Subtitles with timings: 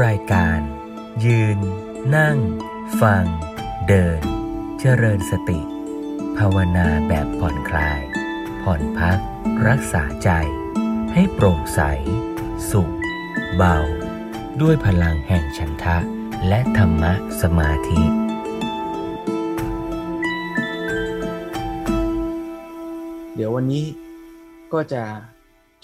[0.00, 0.60] รายการ
[1.24, 1.58] ยืน
[2.16, 2.38] นั่ง
[3.00, 3.24] ฟัง
[3.88, 4.20] เดิน
[4.80, 5.60] เจริญสติ
[6.36, 8.00] ภาวนาแบบผ่อนคลาย
[8.62, 9.18] ผ่อนพัก
[9.68, 10.30] รักษาใจ
[11.12, 11.80] ให้โปร่งใส
[12.70, 12.94] สุข
[13.56, 13.76] เบา
[14.60, 15.98] ด้วยพลังแห่งฉันทะ
[16.48, 17.12] และธรรมะ
[17.42, 18.02] สมาธิ
[23.34, 23.86] เดี๋ยววันนี้
[24.72, 25.04] ก็จะ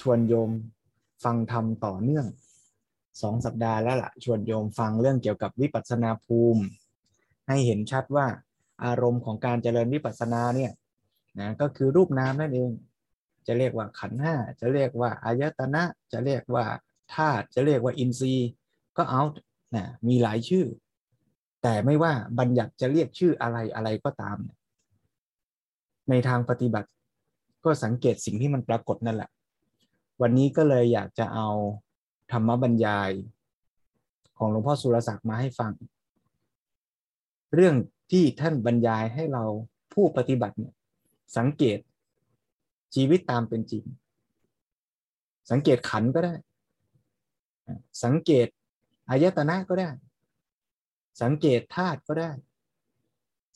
[0.00, 0.50] ชวนโยม
[1.24, 2.26] ฟังธรรมต่อเนื่อง
[3.22, 6.62] สองสัปดาห์แล้วล่ะชวนโยมฟังเรื่องเกี่ยวกับวิปัสสนาภูมิ
[7.48, 8.26] ให้เห็นชัดว่า
[8.84, 10.72] อารมณ์ของการเจริญวิปัสสนาเนี่ย
[11.40, 12.70] นะก็คือรูปนามนั่นเอง
[13.46, 16.64] จะเรียกว่าขันห้าจะเรียกว่าอายตนะ จะเรียกว่า
[17.14, 18.50] ธาตุจะเรียกว่าอินทรีย์
[18.96, 19.22] ก็เอา
[19.74, 20.66] นะมีหลายชื่อ
[21.62, 24.38] แต่ไม่ว่าบัญญัติจะเรียกชื่ออะไรอะไรก็ตาม
[26.10, 26.88] ในทางปฏิบัติ
[27.64, 29.30] ก็สังเกตสิ่งที่มันปรากฏนั่นแหละ
[30.22, 31.48] วันนี้ก็เลยอยากจะเอา
[32.32, 33.10] ธรรมบรรยาย
[34.38, 35.72] ของหลวงพ่อสุรศักดิ์มาให้ฟัง
[37.54, 37.74] เรื่อง
[38.10, 39.44] ที่ท่านบรรยายให้เรา
[39.92, 40.74] ผู้ปฏิบัติเนี่ย
[41.36, 41.78] สังเกต
[42.94, 43.84] ชีวิตตามเป็นจริง
[45.50, 46.34] สังเกตขันก็ได้
[48.04, 48.48] สังเกต
[49.10, 49.90] อายตนะก็ได้
[51.22, 52.30] สังเกตธาตุก็ได้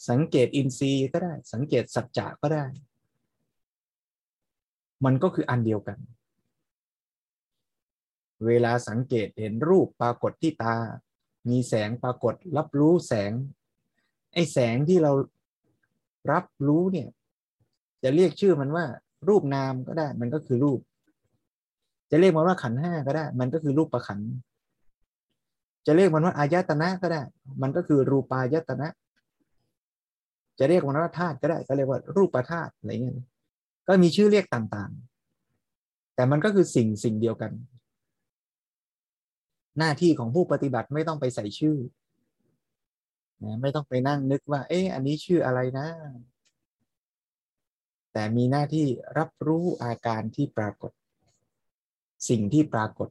[0.09, 2.67] สังเกตอินทรีย์ก็ได้ สังเกตสัจจะก็ได้
[5.05, 5.99] มันก็คืออันเดียวกัน
[8.47, 10.75] เวลาสังเกตเห็นรูปปรากฏที่ตา
[11.49, 13.33] มีแสงปรากฏรับรู้แสง
[14.35, 15.13] ไอ้แสงที่เรา
[16.33, 17.09] รับรู้เนี่ย
[18.03, 18.85] จะเรียกชื่อมันว่า
[19.29, 20.81] รูปนามก็ได้ มันก็คือรูป
[22.11, 24.21] จะเรียกมันว่าขันห้าก็ได้ มันก็คือรูปประขัน
[25.87, 27.23] จะเรียกมันว่าอายตนะก็ได้
[27.63, 28.89] มันก็คือรูปายตนะ
[30.59, 33.17] จะเรียกมันว่าธาตุก็ได้ ก็เรียกว่ารูปธาตุอะไรเงี้ย
[33.89, 37.53] ก็มีชื่อเรียกต่างๆ แต่มันก็คือสิ่งสิ่งเดียวกัน
[39.79, 41.77] หน้าที่ของผู้ปฏิบัติไม่ต้องไปใส่ชื่อ
[43.45, 45.87] นะไม่ต้องไปนั่งนึกว่า เอ๊ะอันนี้ชื่ออะไรนะ
[48.13, 48.87] แต่มีหน้าที่
[49.19, 50.93] รับรู้อาการที่ปรากฏ
[52.29, 53.09] สิ่งที่ปรากฏ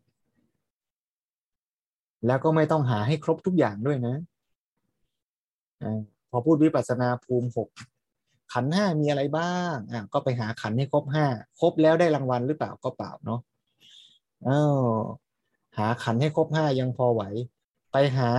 [2.28, 4.16] แล้วก็ไม่ต้องหาให้ครบทุกอย่างด้วยนะ
[6.30, 7.70] พอพูดวิปัสสนาภูมิหก
[8.54, 11.26] ขันห้ามีอะไรบ้างอะก็ไปหาขันให้ครบห้า
[11.60, 13.40] ครบแล้วได้รางวัลหรือเปล่าก็เปล่าเนาะ
[14.48, 14.78] อ้าว
[15.78, 17.24] หาขันให้ครบห้ายังพอไหว
[17.92, 18.30] ไปหา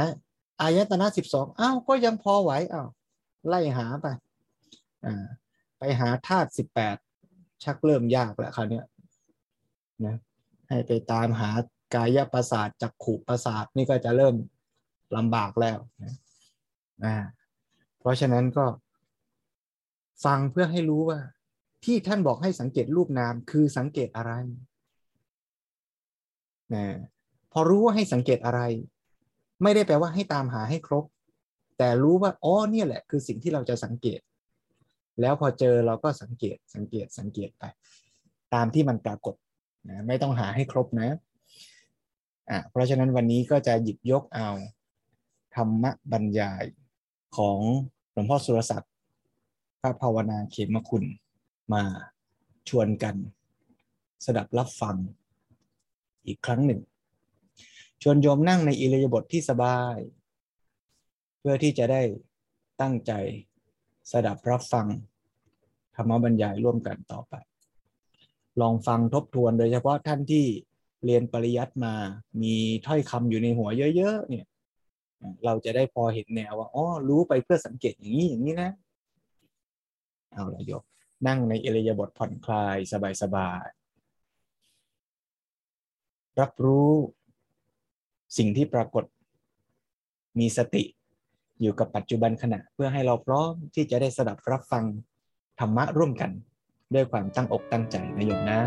[0.60, 2.88] อายตนะสิบสองอ้าวก็ยังพอไหวอ้าว
[3.48, 4.06] ไล่หาไป
[5.04, 5.26] อ่า
[5.78, 6.96] ไปหาธาตุสิบแปด
[7.64, 8.82] ชักเริ่มยากแล้วคราวนี้
[10.04, 10.16] นะ
[10.68, 11.50] ให้ไปตามหา
[11.94, 14.34] กายประสาทจักขุประสาทนี่ก็จะเริ่ม
[15.16, 16.14] ลำบากแล้วนะ
[17.04, 17.16] อ่า
[18.00, 18.66] เพราะฉะนั้นก็
[20.24, 21.20] ฟังเพื่อให้รู้ว่า
[21.84, 24.32] ที่ท่านบอกให้สังเกตรูปนามคือสังเกตอะไร
[26.74, 26.86] นะ
[27.52, 28.60] พอรู้ว่าให้สังเกตอะไร
[29.62, 31.04] ไม่ได้แปลว่าให้ตามหาให้ครบ
[31.78, 34.20] แต่รู้ว่าอ๋อเนี่ยแหละ คือสิ่งที่เราจะสังเกต
[35.20, 37.64] แล้วพอเจอเราก็สังเกตสังเกตสังเกตไป
[38.54, 39.34] ตามที่มันปรากฏ
[39.88, 41.08] นะไม่ต้องหาให้ครบนะ
[42.50, 44.48] อะเพราะฉะนั้นวันนี้ก็จะหยิบยกเอา
[45.54, 46.64] ธรรมบรรยาย
[47.36, 47.58] ของ
[48.12, 48.92] หลวงพ่อสุรศักดิ์
[49.80, 51.04] พระภาวนาเขมคุณ
[51.72, 51.82] มา
[52.68, 53.16] ชวนกัน
[54.24, 54.96] สดับรับฟัง
[56.26, 56.80] อีกครั้งหนึ่ง
[58.02, 59.96] ชวนโยมนั่งในอิริยาบถทที่สบาย
[61.38, 62.02] เพื่อที่จะได้
[62.80, 63.12] ตั้งใจ
[64.10, 64.86] สดับรับฟัง
[65.96, 67.34] ธรรมบรรยายร่วมกันต่อไป
[68.60, 70.44] ลองฟังทบทวนโดยเฉพาะท่านที่
[71.04, 71.94] เรียนปริยัติมา
[72.42, 72.54] มี
[72.86, 74.46] ถ้อยคำอยู่ในหัวเยอะๆ เนี่ย
[75.44, 78.70] เราจะได้พอเห็นแนวว่า อ๋อ รู้ไปเพื่อสังเกตอย่างนี้อย่างนี้นะ
[80.32, 80.82] เอาละโยก
[81.26, 82.76] นั่งในเอริยาบถผ่อนคลาย
[83.22, 86.90] สบายๆ รับรู้
[88.36, 89.04] สิ่งที่ปรากฏ
[90.38, 90.84] มีสติ
[91.60, 94.84] อยู่กับปัจจุบันขณะ เพื่อให้เราพร้อมที่จะได้สดับรับฟัง
[95.60, 96.30] ธรรมะร่วมกัน
[96.94, 98.60] ด้วยความตั้งอกตั้งใจนะโยมนะ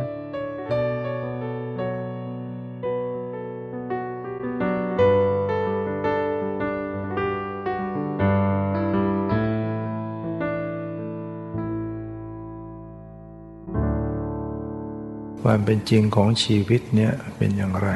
[15.42, 17.90] ความเป็นจริงของชีวิตเนี่ยเป็นอย่างไร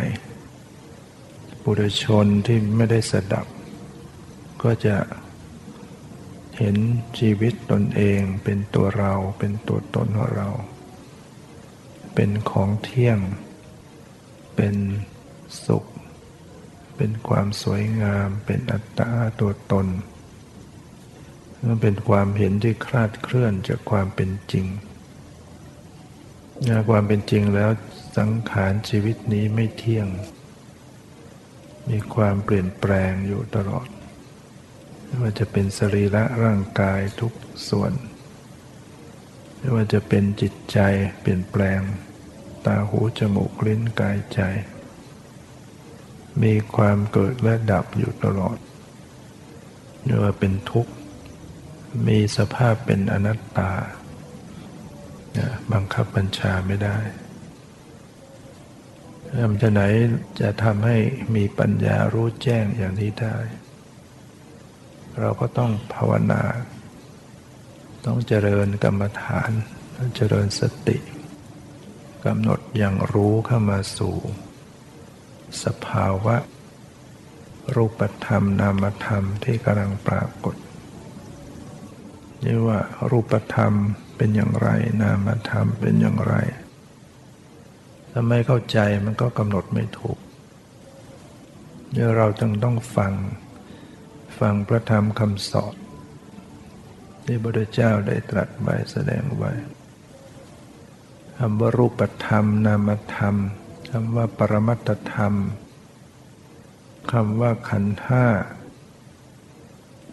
[1.71, 3.47] ปุถุชนที่ไม่ได้สดับ
[4.63, 4.97] ก็จะ
[6.57, 6.75] เห็น
[7.19, 10.49] ชีวิตตนเองเป็นตัวเราเป็นตัวตนของเรา
[12.15, 13.19] เป็นของเที่ยง
[14.55, 14.75] เป็น
[15.65, 15.85] สุข
[16.95, 19.87] เป็นความสวยงาม เป็นอัตตาตัวตน
[21.63, 24.65] นั่นเป็นความเห็นที่คลาดเคลื่อนจากความเป็นจริง
[26.89, 27.69] ความเป็นจริงแล้ว
[28.17, 30.09] สังขารชีวิตนี้ไม่เที่ยง
[31.89, 33.87] มีความเปลี่ยนแปลงอยู่ตลอด
[35.05, 37.33] ไม่ว่าจะเป็นสรีระร่างกายทุก
[37.69, 37.93] ส่วน
[39.57, 40.79] ไม่ว่าจะเป็นจิตใจ
[41.21, 41.79] เปลี่ยนแปลง
[42.65, 44.41] ตาหูจมูกลิ้นกายใจ
[46.43, 48.57] มีความเกิดและดับอยู่ตลอด
[50.03, 50.93] ไม่ว่าเป็นทุกข์
[52.07, 53.71] มีสภาพเป็นอนัตตา
[55.71, 56.97] บังคับบัญชาไม่ได้
[59.37, 59.81] ทำจะไหน
[60.41, 60.97] จะทำให้
[61.35, 63.37] มีปัญญารู้แจ้งอย่างนี้ได้
[65.19, 66.43] เราก็ต้องภาวนา
[68.05, 69.51] ต้องเจริญกรรมฐาน
[69.95, 70.97] ต้องเจริญสติ
[72.25, 74.15] กำหนดอย่างรู้เข้ามาสู่
[75.63, 76.35] สภาวะ
[77.75, 80.55] รูปธรรมนามธรรมที่กำลังปรากฏ
[82.43, 82.79] นี่ว่า
[83.11, 83.73] รูปธรรม
[84.15, 84.69] เป็นอย่างไร
[85.01, 90.17] นามธรรมเป็นอย่างไราไม่เข้าใจมันก็กำหนดไม่ถูก
[91.91, 93.13] เดี๋ยเราจึงต้องฟัง
[94.39, 95.75] ฟังพระธรรมคำสอน
[97.25, 99.51] ที่พระเจ้าได้ตรัสไว้แสดงไว้
[101.37, 103.35] คำว่ารูปธรรม นามธรรม
[103.91, 105.33] คำว่าปรมัตธรรม
[107.11, 108.25] คำว่าขันธ์ห้า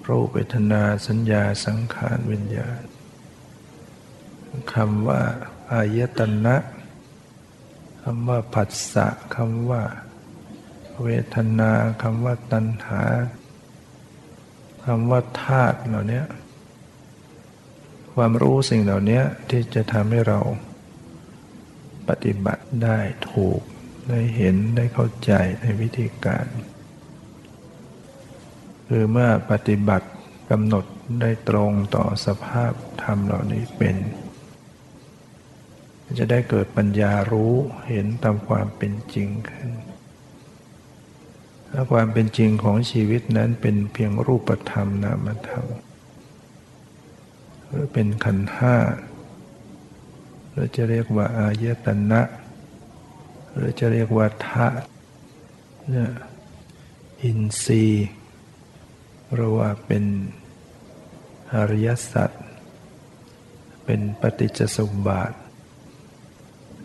[0.09, 2.83] รูปเวทนาสัญญาสังขารวิญญาณ
[4.75, 5.21] คำว่า
[5.73, 6.57] อายตนะ
[8.09, 9.83] คำว่าผัสสะคำว่า
[11.03, 11.73] เวทนา
[12.03, 13.03] คำว่าตัณหา
[14.85, 16.23] คำว่าธาตุเหล่านี้
[18.15, 20.41] ความรู้สิ่งเหล่านี้ที่จะทำให้เรา
[22.09, 22.99] ปฏิบัติได้
[23.31, 23.61] ถูก
[24.09, 26.47] ได้เห็นได้เข้าใจในวิธีการ
[28.89, 30.09] คือเมื่อปฏิบัติ
[30.51, 30.85] กำหนด
[31.21, 32.73] ได้ตรงต่อสภาพ
[33.03, 33.97] ธรรมเหล่านี้เป็น
[36.19, 37.55] จะได้เกิดปัญญารู้
[37.89, 39.71] เห็นตามความเป็นจริงขึ้น
[41.73, 45.67] ถ้าความเป็นจริงของชีวิตนั้นเป็นเพียงรูปธรรมนามธรรม
[47.67, 48.77] หรือเป็นขันห้า
[50.51, 52.23] หรือจะเรียกว่าอายตนะ
[53.55, 54.87] หรือจะเรียกว่าธาตุ
[55.91, 56.11] เนี่ย
[57.23, 58.09] อินทรีย์
[59.35, 60.05] หรือว่าเป็น
[61.55, 62.31] อริยสัจ
[63.85, 65.33] เป็นปฏิจจสมบาท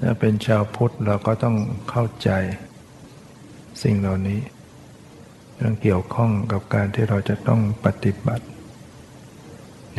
[0.01, 1.56] ถ้าเป็นชาวพุทธเราก็ต้อง
[1.89, 2.30] เข้าใจ
[3.83, 4.39] สิ่งเหล่านี้
[5.56, 8.45] เรื่องเกี่ยวข้องกับการที่เราจะต้องปฏิบัติ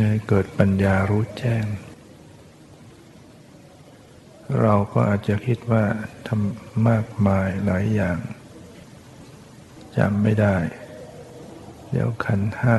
[0.08, 1.64] ให้เกิดปัญญารู้แจ้ง
[4.62, 5.84] เราก็อาจจะคิดว่า
[6.26, 8.18] ทำมากมายหลายอย่าง
[9.96, 10.56] จำไม่ได้
[11.90, 12.78] เดี๋ยวขันห้า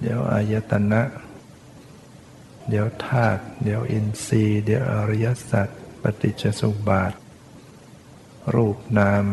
[0.00, 1.02] เดี๋ยวอายตนะ
[2.70, 5.68] เดี๋ยวธาตุเดี๋ยวอินทรีย์ เดี๋ยวอริยสัจ
[6.02, 7.12] ปฏิจจสุบาท
[8.54, 9.24] รูปนาม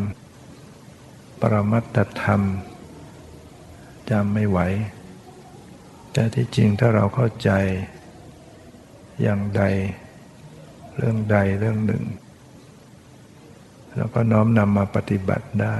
[1.39, 2.41] ปรมัตธรรม
[4.09, 4.59] จำไม่ไหว
[6.11, 7.51] แต่ที่จริงถ้าเราเข้าใจ
[9.21, 9.63] อย่างใด
[10.97, 12.03] เรื่องใดเรื่องหนึ่ง
[13.95, 15.77] แล้วก็น้อมนำมาปฏิบัติได้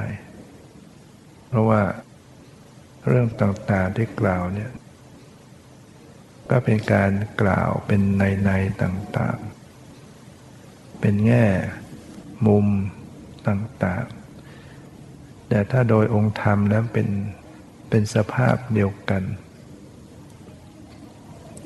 [1.48, 1.82] เพราะว่า
[3.08, 4.72] เรื่องต่างๆที่กล่าวเนี่ย
[6.50, 7.12] ก็เป็นการ
[7.42, 8.52] กล่าวเป็นในใน
[8.82, 11.46] ต่างๆ เป็นแง่
[12.48, 12.68] มุม
[13.48, 17.10] ต่างๆ แต่ถ้าโดยองค์ธรรมแล้วเป็น
[17.90, 19.24] เป็นสภาพเดียวกัน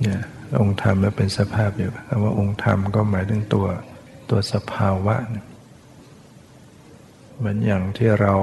[0.02, 0.22] เนี่ย
[0.60, 3.68] องค์ธรรมแล้วเป็นสภาพเดียวกันคำว่าองค์ธรรมก็หมายถึงตัว
[4.30, 5.16] ตัวสภาวะ
[7.38, 8.34] เหมือนอย่างที่เรา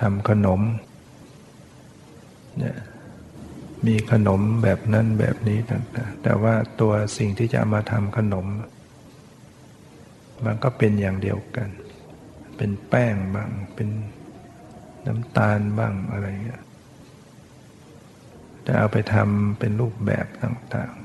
[0.00, 0.60] ทำขนม
[2.58, 2.76] เนี่ย
[3.86, 8.46] มีขนมแบบนั้นแบบนี้ต่างๆ แต่ว่าตัวสิ่งที่จะมาทำขนม
[10.44, 11.68] มันก็เป็นอย่างเดียวกัน
[12.56, 13.88] เป็นแป้งบ้าง เป็น
[15.06, 16.62] น้ำตาลบ้างอะไรเงี้ย
[18.66, 21.02] จะเอาไปทำเป็นรูปแบบต่างๆ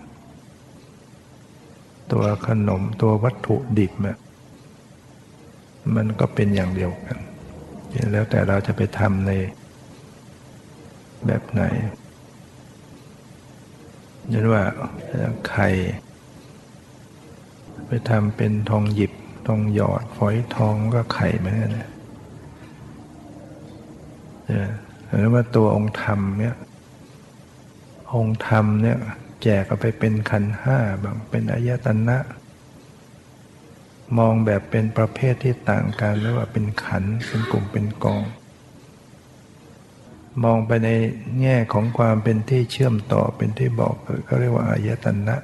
[2.11, 3.93] ตัวขนมตัววัตถุดิบ
[5.95, 7.17] มันก็เป็นอย่างเดียวกัน
[8.11, 9.31] แล้วแต่เราจะไปทำใน
[11.27, 11.63] แบบไหน
[14.33, 14.63] ยันว่า
[15.49, 15.67] ไข่
[17.87, 19.11] ไปทำเป็นทองหยิบ
[19.47, 21.89] ทองหยอดฝอยทองก็ไข่เหมือนกันนะ
[25.13, 26.55] หรือว่าตัวองค์ธรรมเนี่ย
[28.13, 28.97] องค์ธรรมเนี่ย
[29.43, 32.17] แจกเอาไปเป็นขันห้าบางเป็นอายตนะ
[34.17, 38.23] มองแบบเป็นประเภทที่ต่างกันหรือว่าเป็นขันเป็นกลุ่มเป็นกอง
[40.43, 40.89] มองไปใน
[41.41, 43.95] แง่ของความเป็นที่เชื่อมต่อเป็นที่บอก
[44.27, 45.37] ก็เรียกว่าอายตนะ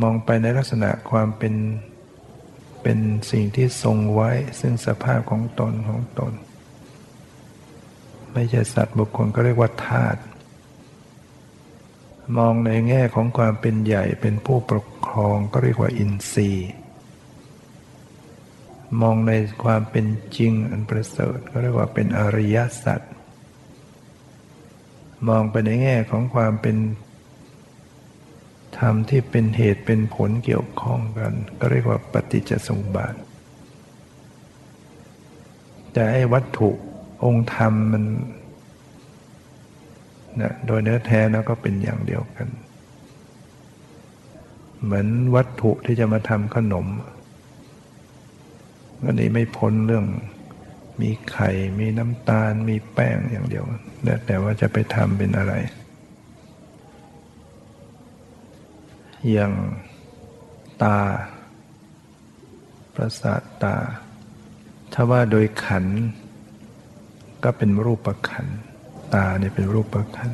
[0.00, 1.54] มองไปในลักษณะความเป็น
[2.82, 2.98] เป็น
[3.30, 4.30] สิ่งที่ทรงไว้
[4.60, 6.32] ซึ่งสภาพของตนของตน
[8.32, 10.20] ไม่ใช่สัตว์บุคคลก็เรียกว่าธาตุ
[12.36, 16.70] มองในแง่ของความเป็นใหญ่เป็นผู้ปกครองก็เรียกว่าอินทรีย์
[19.00, 19.32] มองใน
[19.64, 20.06] ความเป็น
[20.36, 23.00] จริงอันประเสริฐก็เรียกว่าเป็นอริยสัจ
[25.28, 26.76] มองไปในแง่ของความเป็น
[28.78, 33.14] ธรรมที่เป็นเหตุเป็นผลเกี่ยวข้องกัน ก็เรียกว่าปฏิจจสมุปบาท
[35.92, 36.70] แต่ไอ้วัตถุ
[37.24, 38.04] องค์ธรรมมัน
[40.40, 42.48] นะโดยเนื้อแท้แล้วก็เป็นอย่างเดียวกัน
[44.82, 46.86] เหมือนวัตถุที่จะมาทำขนม
[49.04, 50.06] ก็นี้ไม่พ้นเรื่อง
[51.00, 53.64] มีไข่ มีน้ำตาล มีแป้งอย่างเดียว
[54.26, 55.54] แต่ว่าจะไปทำเป็นอะไร
[59.32, 59.52] อย่าง
[60.82, 60.98] ตา
[62.94, 63.76] ประสาทตา
[64.92, 65.84] ถ้าว่าโดยขัน
[67.44, 68.46] ก็เป็นรูปประขัน
[69.14, 70.30] ตาเนี่ยเป็นรูปประขัน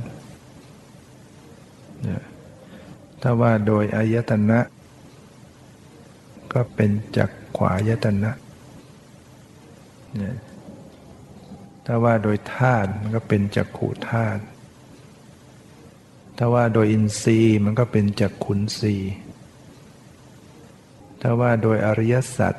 [2.02, 2.22] เนี่ย
[3.22, 4.60] ถ้าว่าโดยอายตนะ
[6.52, 8.30] ก็เป็นจักขวายตนะ
[11.84, 14.42] ถ้าว่าโดยธาตุมันก็เป็นจักขุธาตุ
[16.38, 19.12] ถ้าว่าโดยอินทรีย์มันก็เป็นจักขุนทรีย์
[21.20, 22.54] ถ้าว่าโดยอริยสัจ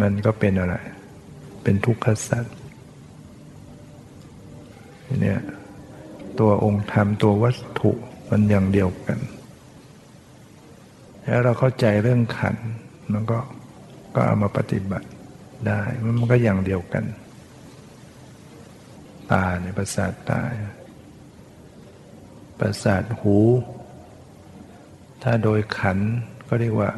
[0.00, 0.76] มันก็เป็นอะไร
[1.62, 2.44] เป็นทุกขสัจ
[5.20, 5.40] เนี่ย
[6.38, 7.90] ตัวองค์ธรรมตัววัตถุ
[8.28, 9.18] มันอย่างเดียวกัน
[11.24, 12.56] แล้วเราเข้าใจเรื่องขัน
[13.12, 13.38] มันก็
[14.14, 15.06] ก็เอามาปฏิบัติ
[15.68, 15.82] ได้
[16.18, 17.04] มันก็อย่างเดียวกัน
[19.32, 20.40] ตาเนี่ยประสาทตา
[22.60, 23.36] ประสาทหู
[25.22, 25.98] ถ้าโดยขัน
[26.48, 26.90] ก็เรียกว่า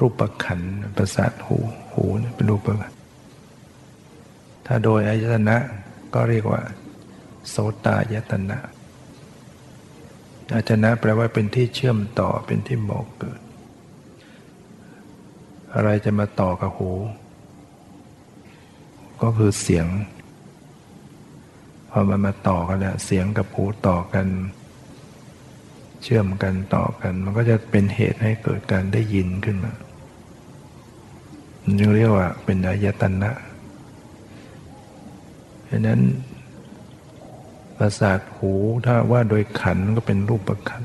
[0.00, 0.60] รูปขัน
[0.96, 1.56] ประสาทหู
[1.92, 2.92] หูเป็นรูปขัน
[4.66, 5.56] ถ้าโดยอายตนะ
[6.14, 6.60] ก็เรียกว่า
[7.48, 7.56] โส
[7.86, 8.58] ตายตนะ
[10.54, 13.40] อาจนะแปลว่าเป็นที่เชื่อมต่อเป็นที่บอกเกิด
[15.74, 16.90] อะไรจะมาต่อกับหู
[19.22, 19.86] ก็คือเสียง
[21.90, 24.26] พอมันมาต่อกันแล้วเสียงกับหูต่อกัน
[26.02, 29.72] เชื่อมกันต่อกัน มันก็จะเป็นเหตุให้เกิดการได้ยินขึ้นมา
[31.78, 33.30] จึงเรียกว่าเป็นอายตนะ
[35.70, 36.00] ฉะนั้น
[37.78, 38.52] ประสาทหู
[38.84, 40.82] ถ้าว่าโดยขันก็เป็นรูปประขัน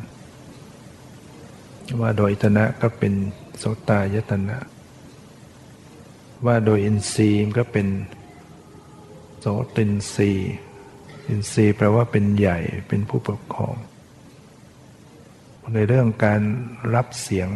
[2.01, 3.13] ว่าโดยอิตนะก็เป็น
[3.57, 4.59] โสตายตนะ
[6.45, 7.87] ว่าโดยอินทรีย์ก็เป็น
[9.39, 9.45] โส
[9.75, 10.51] ตินทรีย์
[11.27, 12.57] อินทรีย์แปลว่าเป็นใหญ่
[12.87, 13.75] เป็นผู้ปกครอง
[15.73, 16.41] ในเรื่องการ
[16.95, 17.49] รับเสียง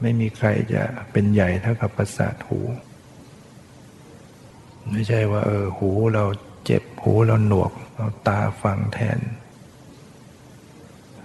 [0.00, 0.82] ไม่มีใครจะ
[1.12, 2.60] เป็นใหญ่เท่ากับประสาทหู
[4.90, 6.24] ไม่ใช่ว่าเออหูเรา
[6.64, 9.18] เจ็บหูเราหนวก เราตาฟังแทน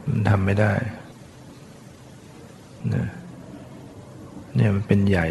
[0.06, 0.74] มันทำไม่ได้
[2.90, 5.28] เนี่ยมันเป็นใหญ่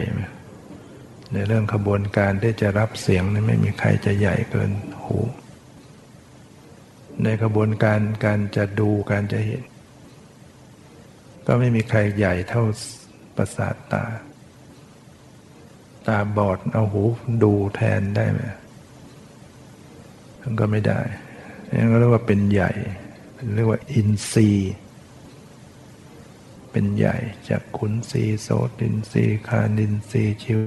[1.33, 4.71] ในเรื่องขบวนการที่จะรับเสียงนี่ไม่มีใครจะใหญ่เกิน
[5.05, 5.19] หู
[7.25, 9.63] ในขบวนการการจะดูการจะเห็น
[11.47, 12.63] ก็ไม่มีใครใหญ่เท่า
[13.37, 14.05] ประสาทตา
[16.07, 17.03] ตาบอดเอาหู
[17.43, 18.41] ดูแทนได้ไหม
[20.41, 21.01] มันก็ไม่ได้
[21.71, 22.73] นี่ก็เรียกว่าเป็นใหญ่
[23.55, 24.73] เรียกว่าอินทรีย์
[26.73, 27.17] เป็นใหญ่
[27.49, 28.49] จากขุนทรีโส
[28.79, 30.61] ตินทรีคานินทรีชิว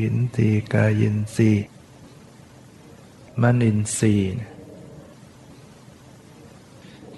[0.00, 1.50] หินทรีกายินทรี
[3.42, 4.14] มนินทรี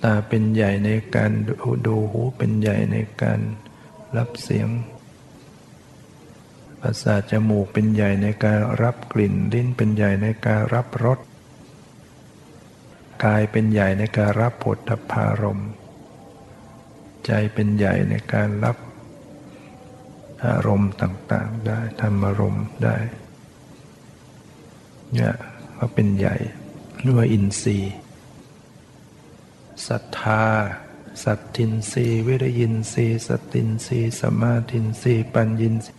[0.03, 1.33] ตาเป็นใหญ่ในการ
[1.87, 3.41] ดูหูเป็นใหญ่ในการ
[4.17, 4.69] รับเสียง
[6.81, 11.19] ประสาทจมูกเป็นใหญ่ในการรับกลิ่นลิ้นเป็นใหญ่ในการรับรส
[13.25, 15.61] กายเป็นใหญ่ในการรับผลทพารม
[17.27, 18.77] ใจเป็นใหญ่ในการรับ
[20.47, 22.97] อารมณ์ต่างๆได้ธรรมอารมณ์ได้
[25.13, 25.35] เนี่ย
[25.79, 26.37] ก็เป็นใหญ่
[27.01, 27.95] เรียกว่าอินทรีย์
[29.87, 30.45] ศรัทธา
[31.25, 35.93] สัตทินรีวิริยินรีสตินรีสมาธินรีปัญญินรี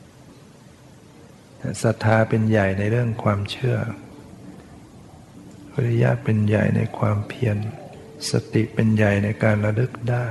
[1.83, 3.77] ศรัทธาเป็นใหญ่ในเรื่องความเชื่อ
[5.73, 7.57] วิริยะเป็นใหญ่ในความเพียร
[8.29, 10.27] สติเป็นใหญ่ในการระลึกได้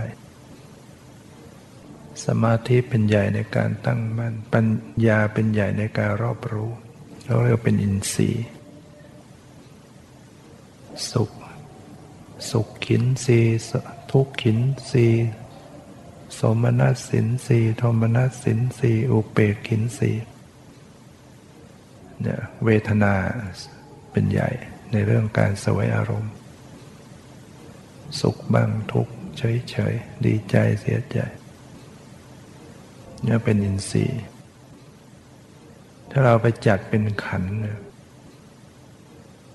[2.25, 4.67] สมาธิเป็นใหญ่ในการตั้งมั่น ปัญ
[5.07, 6.71] ญาเป็นใหญ่ในการรอบรู้
[7.27, 8.47] เราเรียกเป็นอินทรีย์
[11.11, 11.31] สุข
[12.51, 13.41] สุขขินรี
[14.11, 14.59] ทุกขิน
[14.93, 15.09] รี
[16.39, 20.11] สมนัสสินสีโทมนัสสินสีอุเปกขินสี
[22.21, 23.15] เนี่ยเวทนา
[24.11, 24.51] เป็นใหญ่
[24.93, 26.33] ในเรื่องการสวยอารมณ์
[28.21, 31.19] สุขบ้างทุกข์เฉยๆ ดีใจเสียใจ
[33.23, 34.23] เนี่ยเป็นอินทรีย์
[36.11, 37.45] ถ้าเราไปจัดเป็นขัน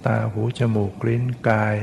[0.06, 1.78] ตาหูจมูกลิ้นกาย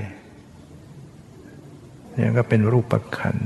[2.14, 3.36] เนี่ยก็เป็นรูปขัน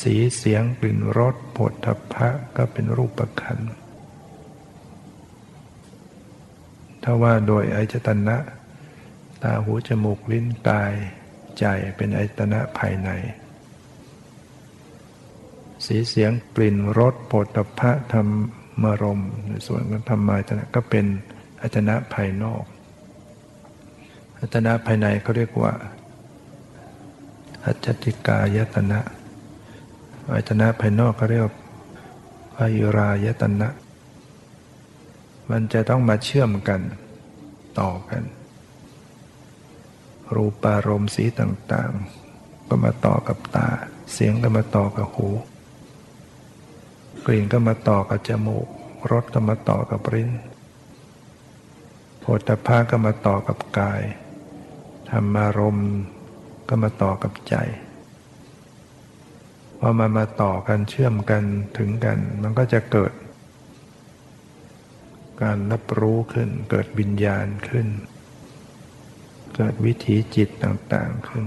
[0.00, 3.58] สีเสียงกลิ่นรสผดทพะก็เป็นรูปขัน
[7.02, 8.36] ถ้าว่าโดยอายตนะ
[9.42, 10.92] ตาหูจมูกลิ้นกาย
[11.58, 11.64] ใจ
[11.96, 13.10] เป็นอายตนะภายใน
[15.86, 18.22] สีเสียงกลิ่นรสโผดทพะธรร
[18.82, 21.06] มรมในส่วนของธรรมายตนะก็เป็น
[21.60, 22.64] อายตนะภายนอก
[24.38, 25.72] อายตนะภายในเขาเรียกว่า
[27.64, 29.00] อัจจติกายตนะ
[30.32, 31.44] อายตนะภายนอกเขาเรียก
[32.60, 33.68] อายุรายตนะ
[35.50, 36.80] มันจะต้องมาเชื่อมกัน
[37.80, 38.22] ต่อกัน
[40.34, 43.68] รูปารมณ์สีต่างๆ ก็มาต่อกับตา
[44.12, 45.28] เสียงก็มาต่อกับหู
[47.32, 48.66] กลิ่นก็มาต่อกับจมูก
[49.10, 50.30] รสก็มาต่อกับริ้น
[52.20, 54.02] โผฏฐัพพะก็มาต่อกับกาย
[55.10, 55.90] ธรรมารมณ์
[56.68, 57.54] ก็มาต่อกับใจ
[59.78, 61.42] พอมามาต่อกันเชื่อมกัน
[61.78, 63.12] ถึงกัน มันก็จะเกิด
[65.42, 67.86] การรับรู้ขึ้น เกิดวิญญาณขึ้น
[69.56, 71.46] เกิดวิถีจิตต่างๆขึ้น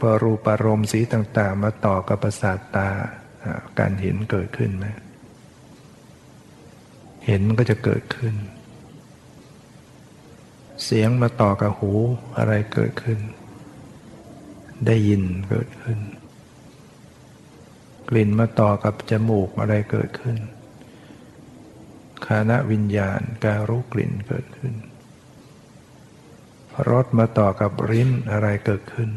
[0.00, 2.90] พอรูปารมณ์สีต่างๆ มาต่อกับประสาทตา
[3.78, 4.86] การเห็นเกิดขึ้นไหม
[7.26, 8.34] เห็นก็จะเกิดขึ้น
[10.84, 11.92] เสียงมาต่อกับหู
[12.38, 13.20] อะไรเกิดขึ้น
[14.86, 15.98] ได้ยินเกิดขึ้น
[18.08, 20.38] กลิ่นมาต่อกับจมูกอะไรเกิดขึ้น
[22.26, 24.74] คานะวิญญาณการรู้กลิ่นเกิดขึ้น
[26.90, 29.10] รสมาต่อกับริ้นอะไรเกิดขึ้น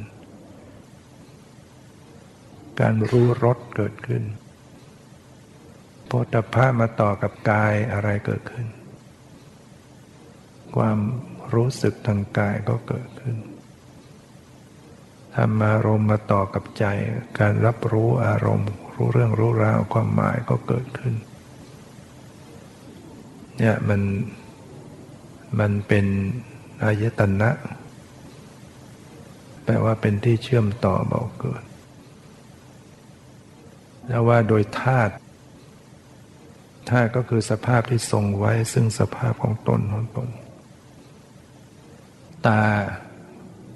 [2.79, 4.23] การรู้รสเกิดขึ้น
[6.07, 8.67] โพธพมาต่อกับกายอะไรเกิดขึ้น
[10.75, 10.99] ความ
[11.53, 13.37] รู้สึกทางกายก็เกิดขึ้น
[15.35, 16.85] ธรรมารมณ์มาต่อกับใจ
[17.39, 21.15] การรับรู้อารมณ์ รู้เรื่องรู้ราวความหมายก็เกิดขึ้น
[23.57, 24.01] เนี่ยมัน
[25.59, 26.05] มันเป็น
[26.83, 27.49] อายตนะ
[29.63, 31.63] แปลว่าเป็นที่เชื่อมต่อเบาเกิด
[34.07, 35.13] แล้วว่าโดยธาตุ
[36.89, 40.29] ธาตุก็คือสภาพที่ทรงไว้ซึ่งสภาพของตนของตน
[42.47, 42.63] ตา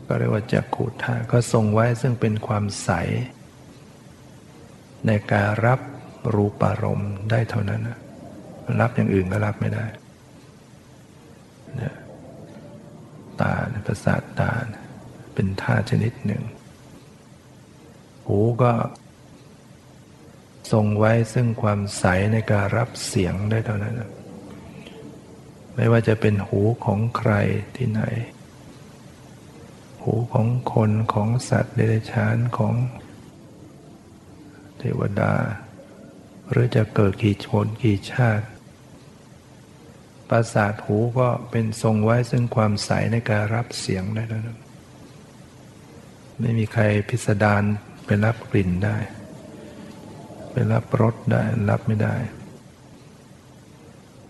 [0.07, 2.91] ก็เรียกว่าจักขุธาตุก็ทรงไว้ซึ่งเป็นความใส
[5.07, 5.79] ในการรับ
[6.33, 7.99] รูปารมณ์ได้เท่านั้นนะ
[8.81, 9.85] รับอย่างอื่นก็รับไม่ได้
[11.75, 11.95] เนี่ย
[13.41, 13.53] ตา
[13.85, 14.51] ประสาทตา
[15.33, 16.43] เป็นธาตุชนิดหนึ่ง
[18.25, 18.71] หูก็
[20.71, 22.03] ทรงไว้ซึ่งความใส
[22.33, 23.95] ในการรับเสียงได้เท่านั้น
[25.75, 27.33] ไม่ว่าจะเป็นหูของใคร
[27.75, 28.01] ที่ไหน
[30.03, 32.73] หูของคนของสัตว์เดรัจฉานของ
[34.77, 35.33] เทวดา
[36.49, 38.47] หรือจะเกิดกี่ชนกี่ชาติ
[40.29, 44.59] ประสาทหูก็เป็นทรงไว้ซึ่งความใสในการรับเสียงได้แล้วนะ
[46.39, 47.63] ไม่มีใครพิสดาร
[48.05, 48.97] ไปรับกลิ่นได้
[50.73, 52.15] รับรสได้รับไม่ได้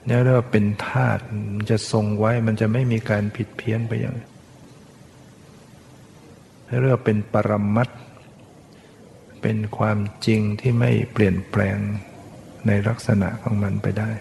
[0.05, 1.23] เนี่ยเรียกว่าเป็นธาตุ
[1.55, 4.15] มันจะทรงไว้มันจะไม่มีการผิดเพี้ยนไปอย่าง
[6.65, 7.89] เรียกว่าเป็นปรมัต
[9.41, 11.77] เป็นความจริงที่ไม่เปลี่ยนแปลง
[12.67, 14.11] ในลักษณะของมันไปได้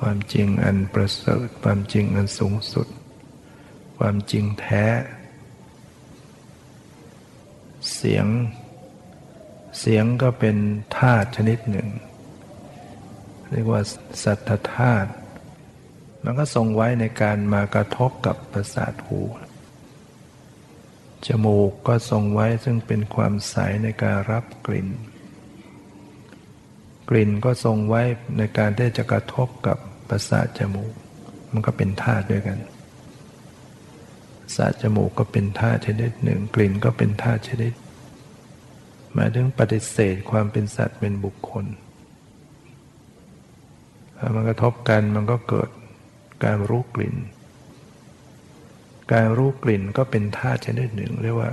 [0.00, 2.88] ความจริงอันประเสริฐ ความจริงอันสูงสุด
[3.98, 4.86] ความจริงแท้
[7.94, 8.26] เสียง
[9.78, 10.56] เสียงก็เป็น
[10.98, 11.88] ธาตุชนิดหนึ่ง
[13.50, 13.80] เรียกว่า
[14.22, 15.10] สัทธาตุ
[16.24, 19.20] มันก็ทรงไว้ในการมากระทบกับประสาทหู
[21.26, 24.88] จมูกก็ทรงไว้ซึ่งเป็นความใสในการรับกลิ่น
[27.08, 28.02] กลิ่นก็ทรงไว้
[28.38, 30.92] ในการที่จะกระทบกับประสาทจมูก
[31.52, 32.58] มันก็เป็นธาตุด้วยกัน
[34.40, 37.72] ประสาทจมูกก็เป็นธาตุชนิดหนึ่ง กลิ่นก็เป็นธาตุชนิด
[39.18, 41.66] หมายถึงปฏิเสธความเป็นสัตว์เป็นบุคคล
[44.18, 45.68] ถ้ามันกระทบกันมันก็เกิด
[46.44, 47.16] การรู้กลิ่น
[49.12, 51.52] การรู้กลิ่นก็เป็นธาตุชนิดหนึ่งเรียกว่า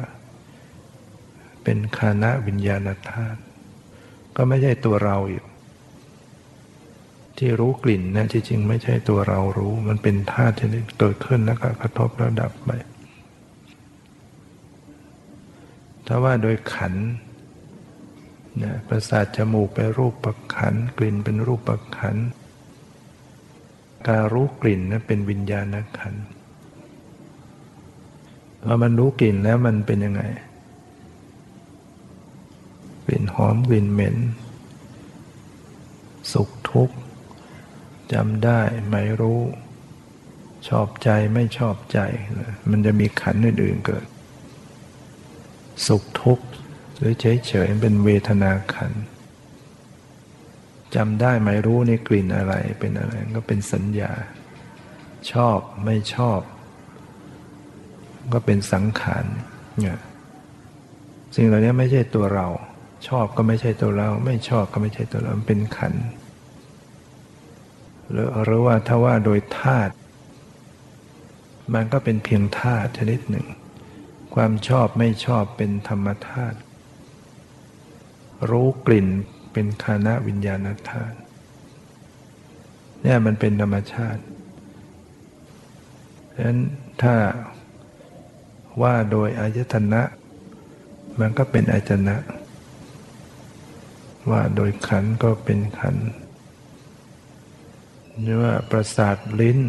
[1.64, 3.40] เป็นคานะวิญญาณธาตุ
[4.36, 5.44] ก็ไม่ใช่ตัวเราอีก
[7.38, 10.68] ที่รู้กลิ่นนะที่จริงไม่ใช่ตัวเรารู้ มันเป็นธาตุที่
[11.00, 12.72] เกิดขึ้นแล้วก็กระทบแล้วดับไป
[16.08, 16.94] ถ้าว่าโดยขัน
[18.62, 22.16] นะประสาทจมูกเป็นรูปประขันกลิ่นเป็นรูปประขัน
[24.08, 25.66] การรู้กลิ่นนะเป็นวิญญาณ
[26.00, 26.16] ขัน
[28.64, 30.22] พอมันรู้กลิ่นแล้วมันเป็นยังไง
[33.06, 34.18] กลิ่นหอมกลิ่นเหม็น
[36.34, 36.96] สุขทุกข์
[38.14, 39.42] จำได้ไม่รู้
[40.68, 42.00] ชอบใจไม่ชอบใจ
[42.70, 44.06] มันจะมีขันอื่นๆเกิด
[45.88, 46.46] สุขทุกข์
[47.04, 48.92] รือเฉยๆเป็นเวทนาขัน
[50.96, 54.12] จำได้ไหมรู้ในกลิ่นอะไรเป็นอะไรก็เป็นสัญญา
[55.32, 56.40] ชอบไม่ชอบ
[58.34, 59.26] ก็เป็นสังขาร
[59.80, 60.00] เนี่ย
[61.36, 62.48] สิ่งเหล่านี้ไม่ใช่ตัวเรา
[63.08, 65.94] ชอบก็ไม่ใช่ตัวเรา ไม่ชอบก็ไม่ใช่ตัวเราเป็นขัน
[68.12, 69.94] หรือหรือว่าถ้าว่าโดยธาตุ
[71.74, 73.48] มันก็เป็นเพียงธาตุชนิดหนึ่ง
[74.36, 76.58] ความชอบไม่ชอบเป็นธรรมธาตุ
[78.50, 79.08] รู้กลิ่น
[79.54, 81.18] เป็นคานะวิญญาณธาตุ
[83.02, 84.22] เนี่ยมันเป็นธรรมชาติ
[86.34, 86.60] ฉะนั้น
[87.02, 87.16] ถ้า
[88.82, 90.02] ว่าโดยอายตนะ
[91.20, 92.16] มันก็เป็นอายตนะ
[94.30, 95.96] ว่าโดยขันก็เป็นขัน
[98.22, 99.60] หรือว่าประสาทลิ้น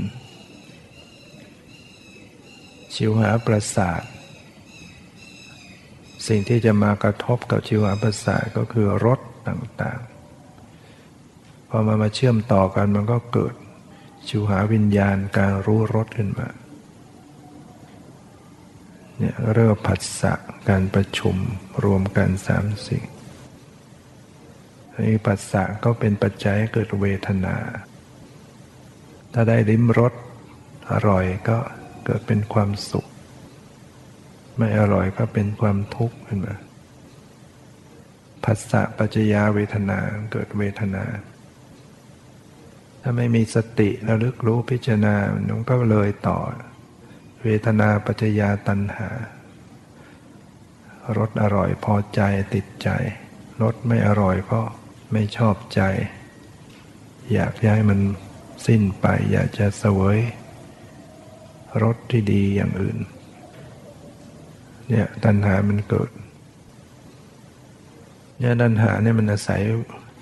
[2.95, 4.03] ชิวหาประสาท
[6.27, 13.55] สิ่งที่จะมากระทบกับชิวหาประสาทก็คือรสต่างๆ พอมามาเชื่อมต่อกันมันก็เกิด
[14.29, 16.49] ชิวหาวิญญาณการรู้รสขึ้นมา
[19.19, 20.33] เนี่ยเริ่มผัสสะ
[20.69, 21.37] การประชุม
[21.85, 23.05] รวมกันสามสิ่ง
[25.07, 27.57] นี้ผัสสะก็เป็นปัจจัยเกิดเวทนา
[29.33, 30.13] ถ้าได้ลิ้มรส
[30.93, 31.59] อร่อยก็
[32.05, 33.07] เกิดเป็นความสุข
[34.59, 36.55] ไม่อร่อยก็เป็นความทุกข์ขึ้นมา
[38.45, 39.99] ผัสสะปัจจยาเวทนา
[40.33, 41.05] เกิดเวทนา
[43.03, 46.39] ถ้าไม่มีสติระลึกรู้พิจารณามันก็เลยต่อ
[47.43, 49.11] เวทนาปัจจยาตัณหา
[51.19, 52.21] รสอร่อยพอใจ
[52.55, 52.89] ติดใจ
[53.63, 54.61] รสไม่อร่อยก็
[55.13, 55.83] ไม่ชอบใจ
[57.33, 58.01] อยากย้ายมัน
[58.67, 60.19] สิ้นไป อยากจะเสวย
[61.83, 62.99] รสที่ดีอย่างอื่น
[64.89, 66.11] เนี่ยตัณหามันเกิด
[68.39, 69.61] เนี่ยตัณหาเนี่ยมันอาศัย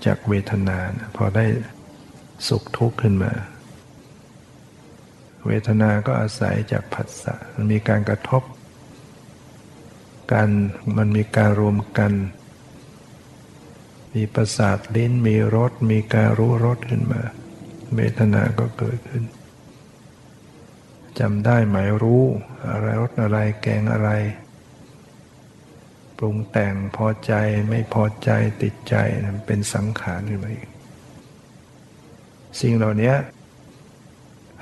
[0.06, 1.44] จากเวทนานะพอได้
[2.48, 3.32] สุขทุกข์ขึ้นมา
[5.46, 8.42] เวทนาก็อาศัยจากผัสสะมันมีการกระทบ
[10.32, 10.48] กัน
[10.96, 12.12] มันมีการรวมกัน
[14.14, 17.22] มีประสาทลิ้นมีรสมีการรู้รสขึ้นมา
[17.96, 19.24] เวทนาก็เกิดขึ้น
[21.18, 22.24] จำได้หมายรู้
[22.70, 24.10] อะไรรสอะไรแกงอะไร
[26.18, 27.32] ปรุงแต่งพอใจ
[27.70, 28.30] ไม่พอใจ
[28.62, 28.94] ติดใจ
[29.46, 30.68] เป็นสังขารขึ้นมาอีก
[32.60, 33.14] สิ่งเหล่านี้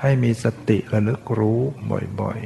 [0.01, 1.61] ให้มีสติระลึกรู้
[2.21, 2.39] บ่อย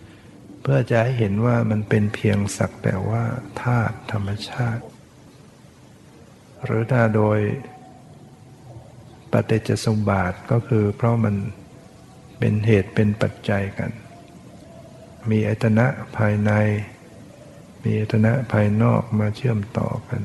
[0.00, 3.24] ๆ เพื่อจะให้เห็นว่ามันเป็นเพียงสักแต่ว่า
[3.62, 4.84] ธาตุธรรมชาติ
[6.64, 7.38] หรือถ้าโดย
[9.32, 11.36] ปฏิจจสมบาทก็คือเพราะมัน
[12.38, 13.90] เป็นเหตุเป็นปัจจัยกัน
[15.30, 15.86] มีอายตนะ
[16.16, 16.50] ภายใน
[17.82, 20.22] มีอายตนะภายนอกมาเชื่อมต่อกัน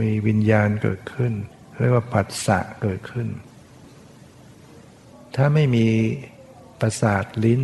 [0.00, 1.32] มีวิญญาณเกิดขึ้น
[1.80, 3.28] เรียกว่าปัสสะเกิดขึ้น
[5.36, 5.86] ถ้าไม่มี
[6.80, 7.62] ประสาทลิ้น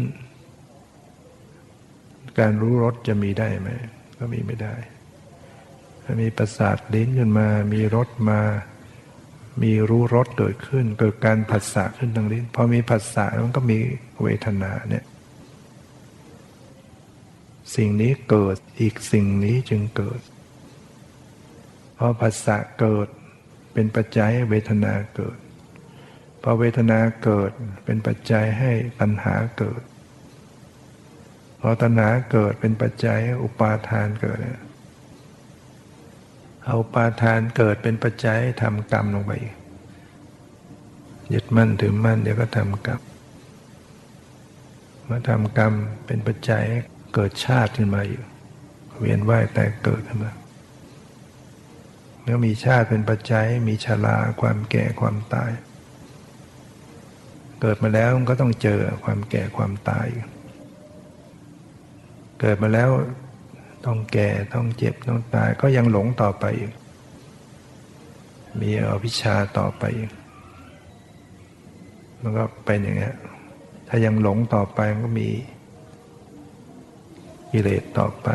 [2.38, 3.68] การรู้รสจะมีได้ไหม
[4.18, 4.74] ก็มีไม่ได้
[6.04, 8.40] ถ้ามีประสาทลิ้นขึ้นมา มีรสมา
[9.62, 13.78] มีรู้รสเกิดขึ้น เกิดการผัสสะขึ้นทางลิ้น พอมีผัสสะมันก็มี
[14.22, 15.04] เวทนาเนี่ย
[17.76, 20.20] สิ่งนี้เกิดอีกสิ่งนี้จึงเกิด
[21.98, 23.08] พอผัสสะเกิด
[23.72, 25.38] เป็นปัจจัยให้เวทนาเกิด
[26.42, 27.50] พอเวทนาเกิด
[27.84, 29.82] เป็นปัจจัยให้ตัณหาเกิด
[31.60, 34.60] พอตัณหาเกิดเป็นปัจจัยให้อุปาทานเกิดเนี่ย
[36.66, 39.32] เอาปาทานเกิดเป็นปัจจัยทำกรรมลงไป
[41.32, 43.00] ยึดมั่นถือมั่นเดี๋ยวก็ทำกรรม
[45.08, 45.72] มาทำกรรม
[46.06, 46.64] เป็นปัจจัย
[47.14, 48.24] เกิดชาติขึ้นมาอยู่
[48.98, 50.32] เวียนว่ายแต่เกิดขึ้นมา
[52.22, 55.50] เมื่อมีชาติเป็นปัจจัยมีชราความแก่ความตาย
[57.60, 60.06] เกิดมาแล้วก็ต้องเจอความแก่ความตาย
[62.40, 62.90] เกิดมาแล้ว
[63.86, 66.72] ต้องแก่ต้องเจ็บต้องตายก็ยังหลงต่อไปอีก
[68.60, 70.10] มีอวิชาต่อไปอีก
[72.20, 73.12] มันก็เป็นอย่างเงี้
[73.88, 75.28] ถ้ายังหลงต่อไปมันก็มี
[77.50, 78.28] กิเลสต่อไป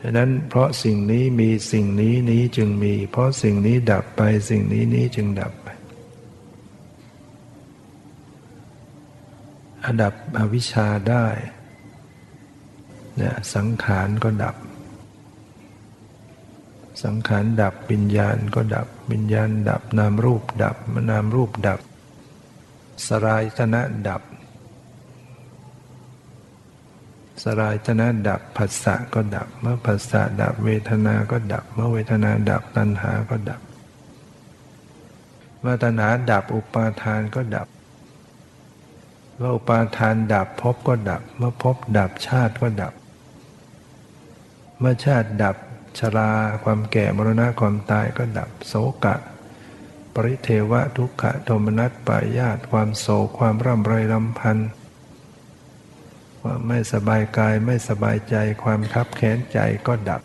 [0.00, 5.68] ฉะนั้นเพราะสิ่งนี้มีสิ่งนี้นี้จึงมี เพราะสิ่งนี้ดับไปสิ่งนี้นี้จึงดับไป
[9.84, 11.26] อดับอวิชชาได้
[13.16, 14.56] เนี่ยสังขารก็ดับ
[17.04, 20.76] สังขารดับวิญญาณก็ดับ วิญญาณดับนามรูปดับ
[21.10, 21.80] นามรูปดับ
[23.06, 24.22] สลายตนะดับ
[27.35, 33.60] ส ลายตนะดับผัสสะก็ดับ เมื่อผัสสะดับเวทนาก็ดับ เมื่อเวทนาดับตัณหาก็ดับ
[35.60, 37.68] เมื่อตัณหาดับอุปาทานก็ดับ
[39.36, 42.92] เมื่ออุปาทานดับภพก็ดับ เมื่อภพดับชาติก็ดับ
[44.78, 45.56] เมื่อชาติดับ
[45.98, 46.30] ชรา
[46.64, 49.16] ความแก่มรณะความตายก็ดับโสกะ
[50.14, 54.68] ปริเทวะทุกขะโทมนัสปายาตความโศกความร่ำไรลำพันธ์
[56.46, 60.22] ความไม่สบายกายไม่สบายใจ ความคับแค้นใจก็ดับ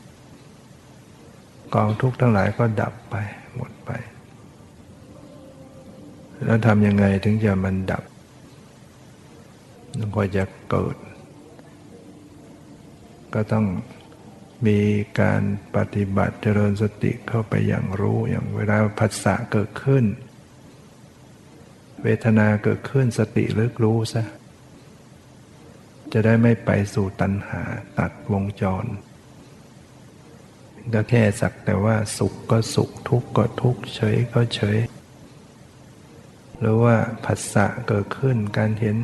[1.76, 3.16] กองทุกข์ทั้งหลายก็ดับไป
[3.56, 3.92] หมดไป
[6.46, 8.04] แล้วทำยังไงถึงจะมันดับ
[9.98, 10.96] มันก็จะเกิด
[13.34, 13.66] ก็ต้อง
[14.68, 14.80] มี
[15.22, 15.42] การ
[15.76, 20.06] ปฏิบัติเจริญสติเข้าไปอย่างรู้อย่างเวลาผัสสะเกิดขึ้น
[22.04, 24.26] เวทนาเกิดขึ้นสติลึกรู้ซะ
[26.14, 27.62] จะได้ไม่ไปสู่ตัณหา
[28.00, 28.86] ตัดวงจร
[30.94, 34.78] ก็แค่สักแต่ว่าสุขก็สุขทุกข์ก็ทุกข์เฉยก็เฉย
[36.60, 36.96] หรือว่า
[37.26, 38.98] ผัสสะเกิดขึ้นการเห็น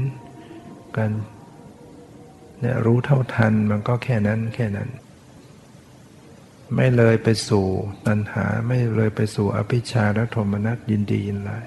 [0.98, 1.12] การ
[2.60, 4.90] เนี่ยรู้เท่าทันมันก็แค่นั้นแค่นั้น
[6.76, 7.66] ไม่เลยไปสู่
[8.08, 11.66] ตัณหาไม่เลยไปสู่อภิชาและโทมนัสยินดียินร้าย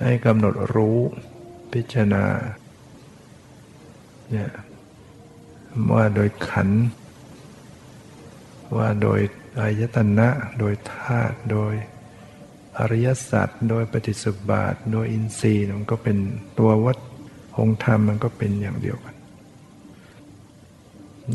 [0.00, 0.98] ให้กำหนดรู้
[1.74, 2.24] พิจารณา
[4.30, 4.50] เนี่ย
[5.92, 6.68] ว่าโดยขัน
[8.76, 9.20] ว่าโดย
[9.60, 11.74] อายตนะ โดยธาตุโดย
[12.78, 16.16] อริยสัจโดยปฏิสุบาท โดยอินทรีย์มันก็เป็น
[16.58, 16.98] ตัววัด
[17.58, 19.14] องธรรมมันก็เป็นอย่างเดียวกัน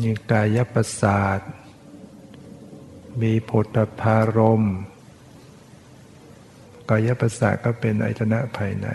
[0.00, 1.40] นี่กายประสาท
[3.22, 4.62] มีผลพารม
[6.90, 8.88] กายประสาทก็เป็นอายตนะภายใน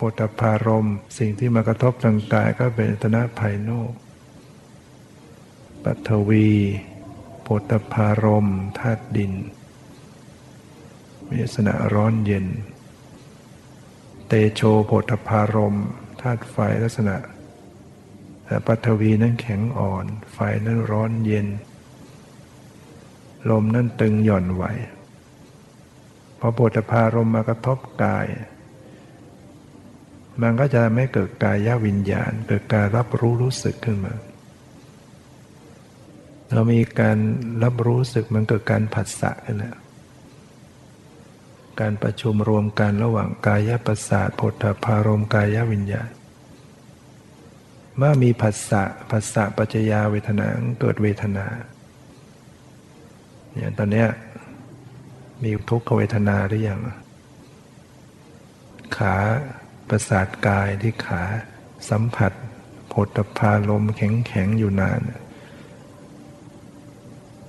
[0.00, 3.92] ปตพารม สิ่งที่มากระทบทางกายก็เป็นตนะภายนอก
[5.84, 6.50] ปัทวี
[7.42, 8.46] โพตพารม
[8.78, 9.32] ธาตุดิน
[11.28, 12.46] มีลักษณะร้อนเย็น
[14.28, 15.76] เตโชโพธพารม
[16.20, 17.16] ธาตุไฟลักษณะ
[18.44, 21.46] แต่ปัทวีนั้นแข็งอ่อน ไฟนั้นร้อนเย็น
[23.50, 24.64] ลมนั้นตึงหย่อนไหว
[26.38, 28.26] พอโพธพารมมากระทบกาย
[30.42, 34.14] มันก็จะไม่เกิดกายวิญญาณ เกิดการรับรู้รู้สึกขึ้นมา
[36.54, 37.18] เรามีการ
[37.62, 39.76] รับรู้สึกมันเกิดการผัสสะขึ้นแล้ว
[41.80, 46.10] การประชุมรวมกันระหว่างกายประสาทผลพารมกายวิญญาณ
[47.96, 50.46] เมื่อมีผัสสะผัสสะปัจจยาเวทนา
[50.80, 51.46] เกิดเวทนา
[53.52, 54.08] เนี่ยตอนเนี้ย
[55.42, 56.80] มีทุกขเวทนาหรือยัง
[58.96, 59.14] ขา
[59.90, 61.22] ประสาทกายที่ขา
[61.90, 62.32] สัมผัส
[62.92, 65.00] ผลพาลมแข็งแข็งอยู่นาน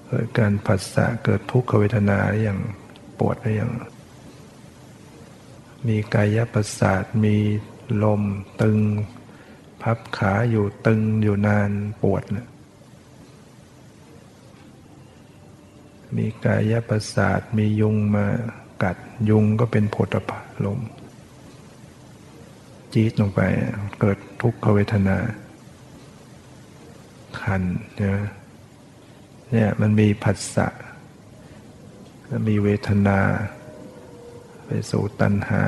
[0.08, 2.60] เกิดการผัสสะเกิดทุกขเวทนาอย่าง
[3.20, 3.72] ปวดอะไรอย่าง
[5.88, 7.36] มีกายประสาทมี
[8.04, 8.24] ลม
[8.62, 8.80] ตึง
[9.82, 12.48] พับขาอยู่ตึงอยู่นานปวดนะ
[16.18, 18.26] มีกายประสาทมียุงมา
[18.84, 18.98] กัด
[19.30, 20.32] ยุงก็เป็นโพธพ
[20.66, 20.80] ลม
[22.94, 23.42] จี๊ดลงไป
[24.00, 25.18] เกิดทุกขเวทนา
[27.42, 27.62] คัน
[27.96, 28.18] เนี่ย
[29.52, 30.68] เนี่ยมันมีผัสสะ
[32.48, 33.20] มีเวทนา
[34.66, 35.62] ไปสู่ตัณหา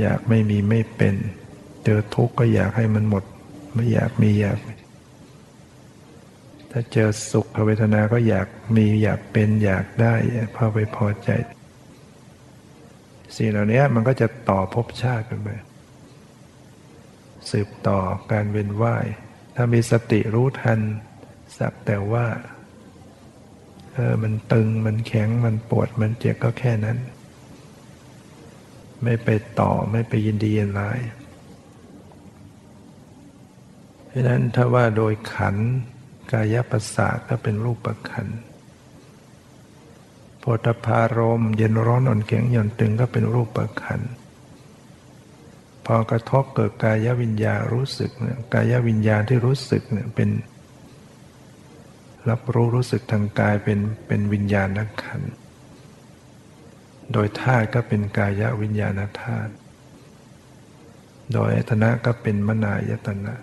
[0.00, 1.14] อยากไม่มีไม่เป็น
[1.84, 3.24] เจอทุกข์ก็อยากให้มันหมด
[3.74, 4.58] ไม่อยากมีอยาก
[6.70, 10.14] ถ้าเจอสุขเวทนาก็อยากมีอยากเป็นอยากได้
[10.56, 11.30] พอไปพอใจ
[13.36, 15.48] สิ่งเหล่านี้มันก็จะต่อภพชาติกันไป
[17.50, 17.98] สืบต่อ
[18.32, 19.06] การเวียนว่าย
[19.54, 20.80] ถ้ามีสติรู้ทัน
[21.58, 22.26] สักแต่ว่า
[23.94, 26.98] เออ มันตึง มันแข็ง มันปวด มันเจ็บก็แค่นั้น
[29.04, 29.28] ไม่ไป
[29.60, 31.00] ต่อ ไม่ไปยินดียินร้าย
[34.06, 35.56] เพราะนั้นถ้าว่าโดยขัน
[36.32, 38.26] กายประสาทก็เป็นรูปประขัน
[40.48, 44.00] พธพารมเย็นร้อนอ่อนแข็งหย่อนตึงก็เป็นรูปประขัน
[45.86, 50.28] พอกระทบเกิดกายวิญญารู้สึกเนี่ยกายวิญญาที่รู้สึกเนี่ยเป็น
[52.28, 54.68] รับรู้รู้สึกทางกายเป็นเป็นวิญญาณ
[55.02, 55.22] ขัน
[57.12, 59.52] โดยธาตุก็เป็นกายวิญญาณธาตุ
[61.32, 63.34] โดยอายตนะก็เป็นมนายตนะ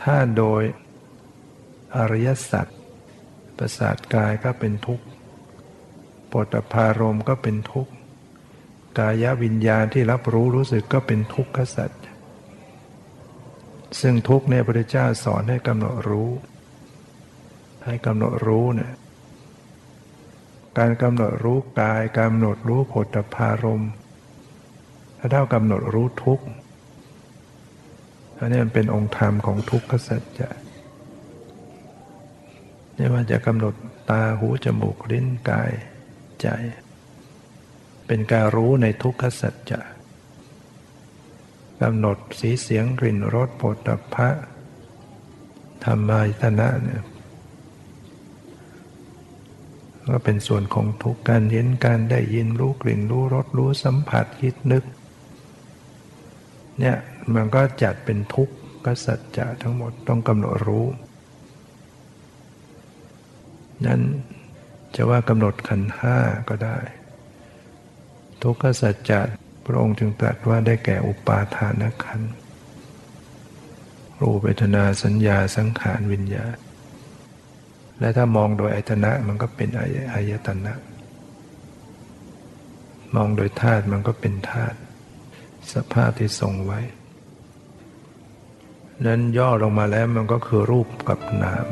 [0.00, 0.62] ถ้าโดย
[1.96, 2.66] อริยสัจ
[3.58, 5.02] ประสาทกายก็เป็นทุกข
[6.52, 7.92] ฏพารมก็เป็นทุกข์
[8.98, 11.90] กายวิญญาณที่รับรู้รู้สึกก็เป็นทุกขสัจ
[14.00, 16.30] ซึ่งทุกเนี่ยพระเจ้าสอนให้กำหนดรู้
[17.84, 18.92] ให้กำหนดรู้เนี่ย
[20.78, 23.84] การกำหนดรู้กายกำหนดรู้ผลพารม
[25.18, 26.44] ถ้าเท่ากำหนดรู้ทุกข์
[28.38, 30.50] อันนี้มันเป็นองค์ธรรมของทุกขสัจจะ
[32.96, 33.74] นี่ว่าจะกำหนด
[34.10, 35.70] ตาหูจมูกลิ้นกาย
[36.42, 36.48] ใจ
[38.06, 39.80] เป็นการรู้ในทุกขสัจจะ
[41.82, 44.28] กำหนดสีเสียงกลิ่นรสโผฏฐะ
[45.84, 47.02] ธรรมายตนะเนี่ย
[50.08, 54.84] ก็เป็นส่วนของทุกการเห็นการได้ยินรู้กลิ่นรู้รสรู้สัมผัสคิดนึก
[56.80, 56.96] เนี่ย
[57.34, 60.86] มันก็จัดเป็นทุกข์ก็สัจจะทั้งหมดต้องกำหนดรู้
[63.86, 64.00] นั้น
[64.94, 66.16] จะว่ากำหนดขันห้า
[66.48, 66.78] ก็ได้
[68.42, 69.20] ทุกขสัจจะ
[69.66, 72.20] พระองค์จึงตรัสว่าได้แก่อุปาทานขัน
[74.20, 76.56] รูปเวทนาสัญญาสังขารวิญญาณ
[78.00, 79.68] และถ้ามองโดยอายตนะมันก็เป็น
[80.14, 80.74] อายตนะ
[83.14, 84.78] มองโดยธาตุมันก็เป็นธาตุ
[85.72, 86.80] สภาพที่ทรงไว้
[89.06, 91.66] นั้นย่อลงมาแล้วมันก็คือรูปกับนาม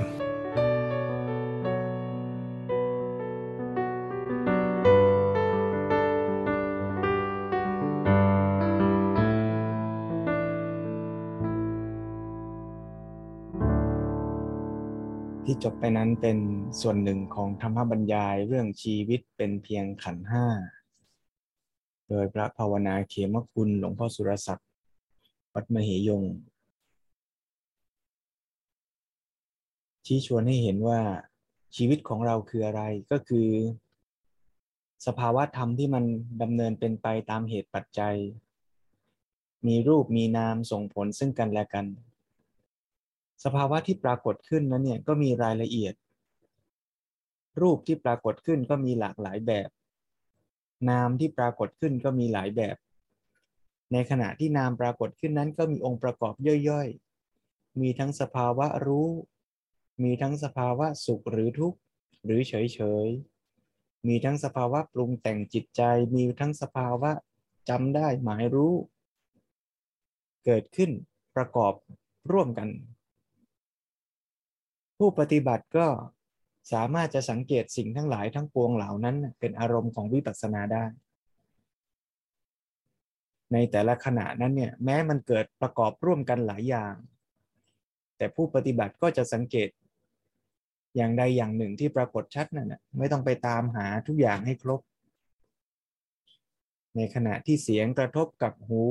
[15.65, 16.39] จบไปนั้นเป็น
[16.81, 20.47] ส่วนหนึ่งของธรรมบรรยายเรื่องชีวิตเป็นเพียงขันห้า
[22.09, 24.69] โดยพระภาวนาเขมคุณหลวงพ่อสุรศักดิ์
[25.55, 26.23] วัดมเหยง
[30.07, 31.01] ชี้ชวนให้เห็นว่า
[31.77, 33.49] ชีวิตของเราคืออะไรก็คือ
[35.07, 36.05] สภาวะธรรมที่มัน
[36.43, 38.17] ดำเนินเป็นไปตามเหตุปัจจัย
[39.67, 41.87] มีรูปมีนามส่งผลซึ่งกันและกัน
[43.45, 45.95] สภาวะที่ปรากฏขึ้นนั้นเนี่ยก็มีรายละเอียด
[47.63, 49.69] รูปที่ปรากฏขึ้นก็มีหลากหลายแบบ
[50.91, 52.77] นามที่ปรากฏขึ้นก็มีหลายแบบ
[53.93, 56.35] ในขณะที่นามปรากฏขึ้นนั้นก็มีองค์ประกอบ
[56.69, 59.09] ย่อยๆ มีทั้งสภาวะรู้
[60.03, 61.79] มีทั้งสภาวะสุขหรือทุกข์
[62.25, 65.83] หรือเฉยๆ มีทั้งสภาวะปรุงแต่งจิตใจ
[66.15, 67.11] มีทั้งสภาวะ
[67.69, 68.75] จำได้หมายรู้
[70.45, 70.91] เกิดขึ้น
[71.37, 71.73] ประกอบ
[72.33, 72.69] ร่วมกัน
[74.99, 75.87] ผู้ปฏิบัติก็
[76.73, 80.85] สามารถจะสังเกตสิ่งทั้งหลายทั้งปวงเหล่านั้น เป็นอารมณ์ของวิปัสสนาได้
[83.53, 86.95] ในแต่ละขณะนั้นเนี่ยแม้มันเกิดประกอบร่วมกันหลายอย่าง
[88.17, 89.69] แต่ผู้ปฏิบัติก็จะสังเกต
[90.97, 94.81] อย่างใดอย่างหนึ่งที่ปรากฏชัดนั่นนะไม่ต้องไปตามหาทุกอย่างให้ครบ
[96.97, 98.85] ในขณะที่เสียงกระทบกับหู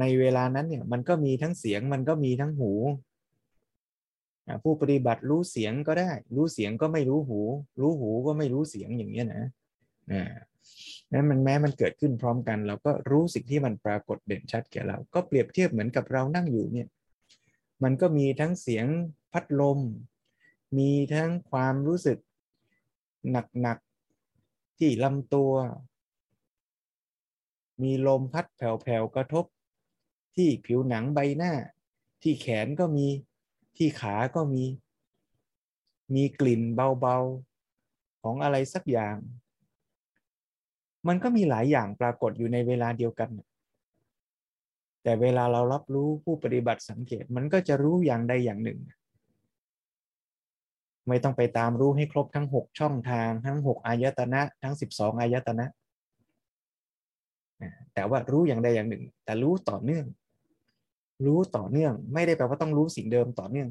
[0.00, 2.72] ในเวลานั้นเนี่ยมันก็มีทั้งเสียงมันก็มีทั้งหู
[4.62, 7.40] ผู้ปฏิบัติรู้เสียงก็ได้ รู้เสียงก็ไม่รู้หู
[7.80, 9.44] รู้หูก็ไม่รู้เสียงอย่างนี้นะ
[10.12, 10.22] นะ
[11.12, 16.88] นั้นมันแม้มันเกิดขึ้นพร้อมกัน เราก็รู้สิ่งที่มันปรากฏเด่นชัดแก่เรา ก็เปรียบเทียบเหมือนกับเรานั่งอยู่เนี่ย
[17.82, 18.86] มันก็มีทั้งเสียง
[19.32, 19.78] พัดลม
[20.78, 22.18] มีทั้งความรู้สึก
[23.60, 25.52] หนักๆที่ลำตัว
[27.82, 29.44] มีลมพัดแผ่วๆกระทบ
[30.40, 31.52] ที่ผิวหนังใบหน้า
[32.22, 33.06] ที่แขนก็มี
[33.76, 34.64] ที่ขาก็มี
[36.14, 39.16] มีกลิ่นเบาๆ ของอะไรสักอย่าง
[41.08, 43.30] มันก็มีหลายอย่างปรากฏอยู่ในเวลาเดียวกัน
[45.02, 48.80] แต่เวลาเรารับรู้ผู้ปฏิบัติสังเกตมันก็จะรู้อย่างใดอย่างหนึ่ง
[51.08, 55.66] ไม่ต้องไปตามรู้ให้ครบทั้ง 6 ช่องทางทั้ง 6 อายตนะ ทั้ง 12 อายตนะ
[57.94, 60.06] แต่ว่ารู้อย่างใดอย่างหนึ่ง แต่รู้ต่อเนื่อง
[61.26, 63.68] รู้ต่อเนื่อง ไม่ได้แปลว่าต้องรู้สิ่งเดิมต่อเนื่อง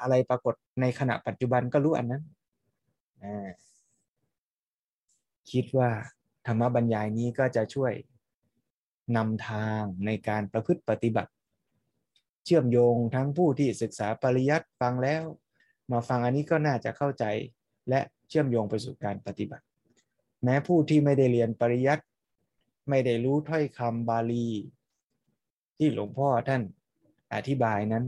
[0.00, 2.22] อะไรปรากฏในขณะปัจจุบันก็รู้อันนั้น
[5.50, 5.90] คิดว่า
[6.46, 7.92] ธรรมบรรยายนี้ก็จะช่วย
[9.16, 11.30] นำทางในการประพฤติปฏิบัติ
[12.44, 15.22] เชื่อมโยงทั้งผู้ที่ศึกษาปริยัติฟังแล้ว
[15.92, 17.24] มาฟังอันนี้ก็น่าจะเข้าใจ
[17.88, 19.64] และเชื่อมโยงไปสู่การปฏิบัติ
[20.44, 22.04] แม้ผู้ที่ไม่ได้เรียนปริยัติ
[22.88, 24.48] ไม่ได้รู้ถ้อยคำบาลี
[25.80, 26.62] ที่หลวงพ่อท่าน
[27.34, 28.04] อธิบายนั้น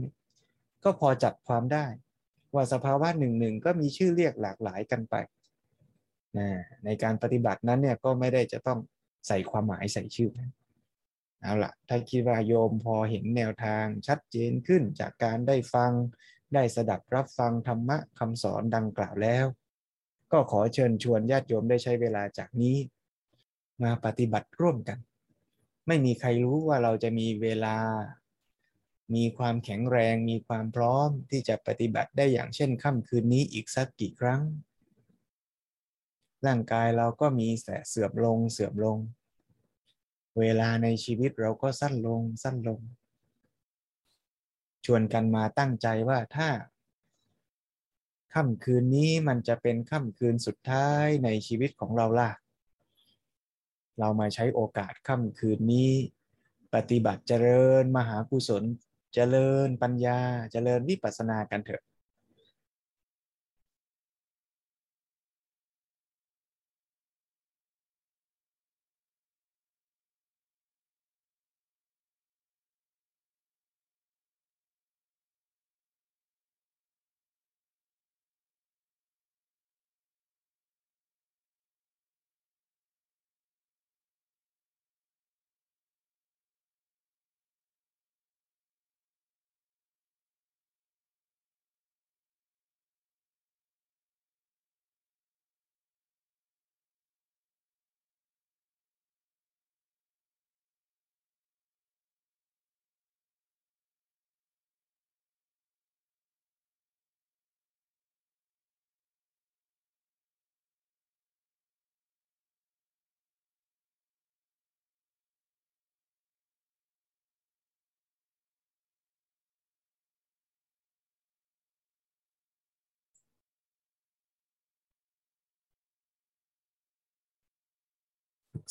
[0.83, 1.85] ก็พอจับความได้
[2.53, 5.15] ว่าสภาวะหนึ่งหนึ่งก็มีชื่อเรียกหลากหลายกันไป
[6.37, 6.49] นะ
[6.85, 8.79] ในการปฏิบัตินั้นเนี่ยก็ไม่ได้จะต้อง
[9.27, 10.31] ใส่ความหมายใส่ชื่อ
[11.41, 15.91] เอาละถ้าคิดว่าโยมพอเห็นแนวทางชัดเจนขึ้นจากการได้ฟัง
[16.53, 19.45] ได้สดับรับฟังธรรมะคำสอนดังกล่าวแล้ว
[20.31, 22.75] ก็ขอเชิญชวนญาติโยมได้ใช้เวลาจากนี้
[23.83, 24.97] มาปฏิบัติร่วมกัน
[25.87, 27.77] ไม่มีใครรู้ว่าเราจะมีเวลา
[29.15, 34.41] มีความแข็งแรง มีความพร้อมที่จะปฏิบัติได้อย่างเช่นค่ำคืนนี้อีกสักกี่ครั้ง
[36.45, 38.97] ร่างกายเราก็มีแต่เสื่อมลงเสื่อมลง
[40.39, 42.81] เวลาในชีวิตเราก็สั้นลงสั้นลง
[44.85, 46.49] ชวนกันมาตั้งใจว่าถ้า
[48.33, 52.31] ค่ำคืนนี้มันจะเป็นค่ำคืนสุดท้ายในชีวิตของเราล่ะ
[53.99, 55.91] เรามาใช้โอกาสค่ำคืนนี้
[56.75, 58.63] ปฏิบัติเจริญ มหากุศล
[59.13, 60.19] เจริญปัญญา
[60.51, 61.83] เจริญวิปัสสนากันเถอะ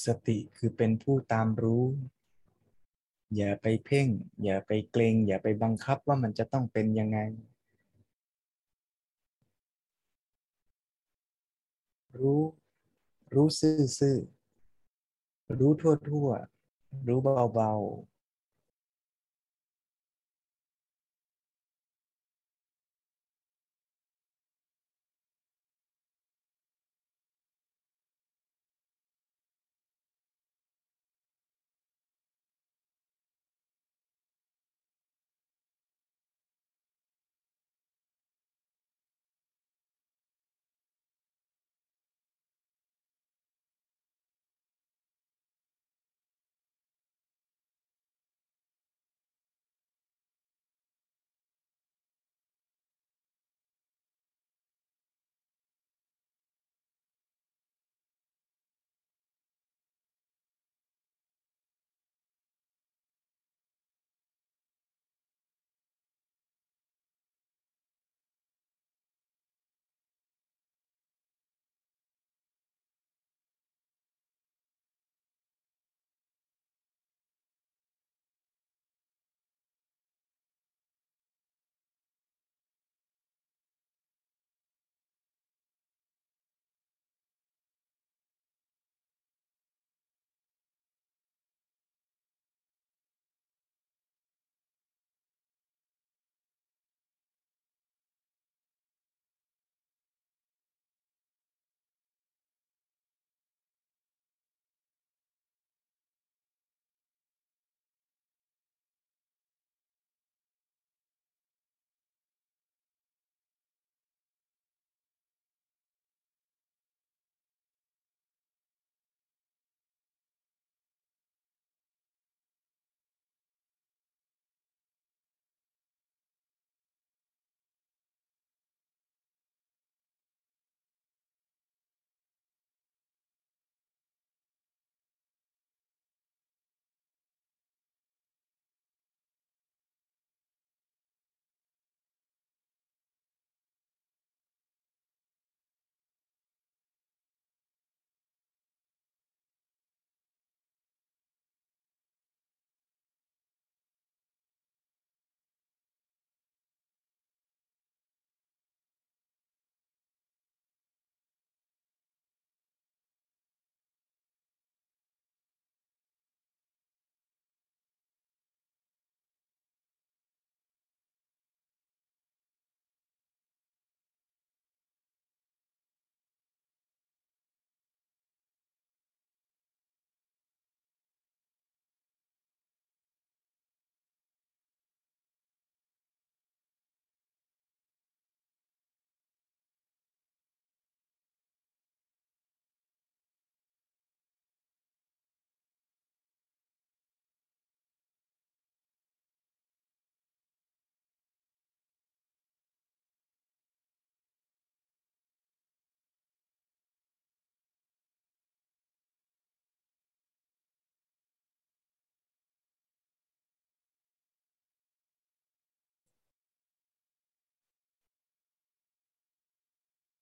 [0.07, 1.84] สติคือเป็นผู้ตามรู้
[3.36, 4.09] อย่าไปเพ่ง
[4.45, 7.18] อย่าไปเกรง อย่าไปบังคับว่ามันจะต้องเป็นยังไง
[12.18, 12.40] รู้
[13.34, 17.18] รู้ซื่อๆรู้ทั่วๆรู้
[17.55, 18.11] เบาๆ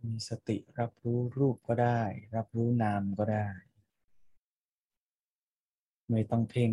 [0.05, 2.01] มีสติรับรู้รูปก็ได้
[2.37, 3.47] รับรู้นามก็ได้
[6.11, 6.73] ไม่ต้องเพ่ง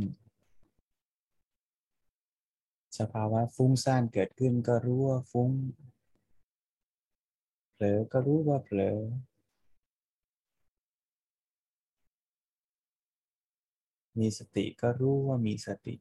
[3.00, 5.52] สภาวะฟุ้งซ่านเกิดขึ้นก็รู้ว่าฟุ้ง
[7.72, 8.98] เผลอก็รู้ว่าเผลอ
[14.20, 15.96] มีสติก็รู้ว่ามีสติ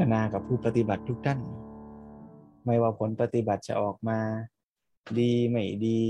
[0.00, 1.40] ทนากับผู้ปฏิบัติทุกท่าน
[2.64, 4.18] ไม่ว่าผลปฏิบัติจะออกมา
[5.18, 6.00] ดีไม่ดี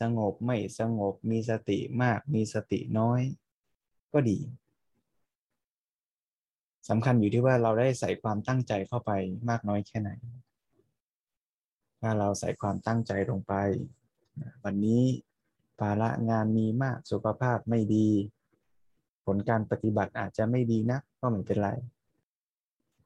[0.00, 3.20] สงบไม่สงบมีสติมากมีสติน้อย
[4.12, 4.38] ก็ดี
[6.88, 9.10] สำคัญอยู่ที่ว่าเราได้ใส่ความตั้งใจเข้าไป
[9.48, 10.10] มากน้อยแค่ไหน
[12.00, 13.54] ถ้าเราใส่ความตั้งใจลงไป
[14.64, 15.02] วันนี้
[15.80, 18.08] ภาระงานมีมากสุขภาพไม่ดี
[19.24, 21.70] ผลการปฏิบัติอาจจะไม่ดีนะก็ไม่เป็นไร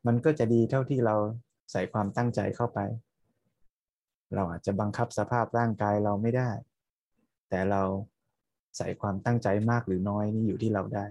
[0.07, 1.17] มันก็จะดีเท่าที่เรา
[1.73, 2.79] ใส่ความตั้งใจเข้าไป
[4.35, 6.51] เราอาจจะบังคับสภาพร่างกายเราไม่ได้
[7.49, 7.83] แต่เรา
[8.77, 11.05] ใส่ความตั้งใจมากหรือน้อยนี่อยู่ที่เราได้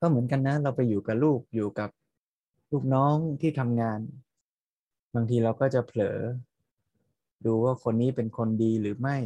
[0.00, 1.90] ก็เหมือนกันนะ เราไปอยู่กับลูกอยู่กับ
[2.72, 4.00] ลูกน้องที่ทำงาน
[5.14, 6.18] บางทีเราก็จะเผลอ
[7.46, 9.16] ดูว่าคนนี้เป็นคนดีหรือไม่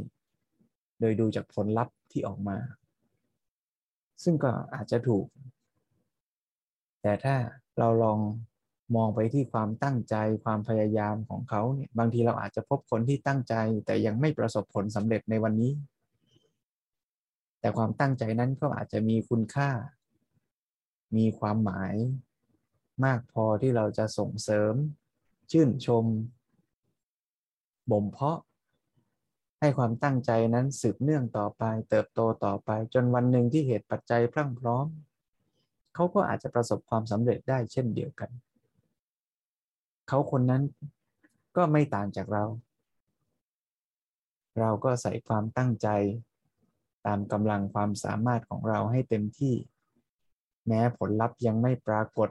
[1.00, 2.58] โดยดูจากผลลัพธ์ที่ออกมา
[4.22, 5.24] ซึ่งก็อาจจะถูก
[7.04, 7.36] แต่ถ้า
[7.78, 8.18] เราลอง
[8.96, 13.54] มองไปที่ความตั้งใจความพยายามของเขาเนี่ยบางทีเราอาจจะพบคนที่ตั้งใจ
[13.86, 15.72] แต่ยังไม่ประสบผลสำเร็จในวันนี้
[17.60, 19.70] แต่ความตั้งใจนั้นก็อาจจะมีคุณค่า
[21.16, 21.94] มีความหมาย
[23.04, 24.74] มากพอที่เราจะส่งเสริม
[25.50, 26.04] ชื่นชม
[27.90, 28.38] บ่มเพาะ
[29.60, 34.86] ให้ความตั้งใจนั้นสืบเนื่องต่อไป เติบโตต่อไป จนวันหนึ่งที่เหตุปัจจัยพรั่งพร้อม
[35.94, 38.30] เขาก็อาจจะประสบความสำเร็จได้เช่นเดียวกัน
[40.08, 40.62] เขาคนนั้น
[41.56, 42.44] ก็ไม่ต่างจากเรา
[44.60, 45.88] เราก็ใส่ความตั้งใจ
[47.06, 49.54] ตามกำลังความสามารถของเราให้เต็มที่
[50.66, 52.28] แม้ผลลัพธ์ยังไม่ปรากฏ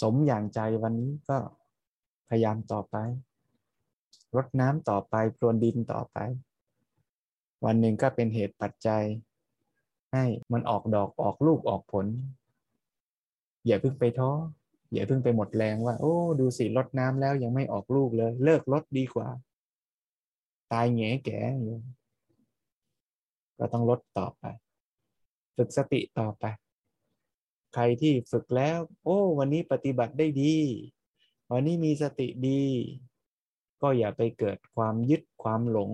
[0.00, 1.38] สมอย่างใจวันนี้ก็
[2.28, 2.96] พยายามต่อไป
[4.36, 6.18] รดน้ำต่อไปพรวนดินต่อไป
[7.64, 9.04] วันหนึ่งก็เป็นเหตุปัจจัย
[10.12, 12.06] ให้มันออกดอกออกลูกออกผล
[13.68, 14.32] อย่าเพิ่งไปท้อ
[14.92, 19.28] อย่าเพิ่งไปหมดแรงว่า โอ้ดูสิลดน้ำแล้วยังไม่ออกลูกเลย เลิกลดดีกว่า
[20.72, 21.76] ตายแงแก่อยู่
[23.58, 24.44] ก็ต้องลดต่อไป
[25.56, 26.44] ฝึกสติต่อไป
[27.74, 30.56] ใครที่ฝึกแล้ว โอ้ วันนี้ปฏิบัติได้ดี
[31.52, 32.62] วันนี้มีสติดี
[33.82, 35.90] ก็อย่าไปเกิดความยึดความหลง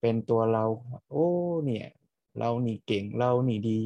[0.00, 0.64] เป็นตัวเรา
[1.10, 1.28] โอ้
[1.64, 1.86] เนี่ย
[2.38, 3.80] เรานี่เก่งเรานี่ดี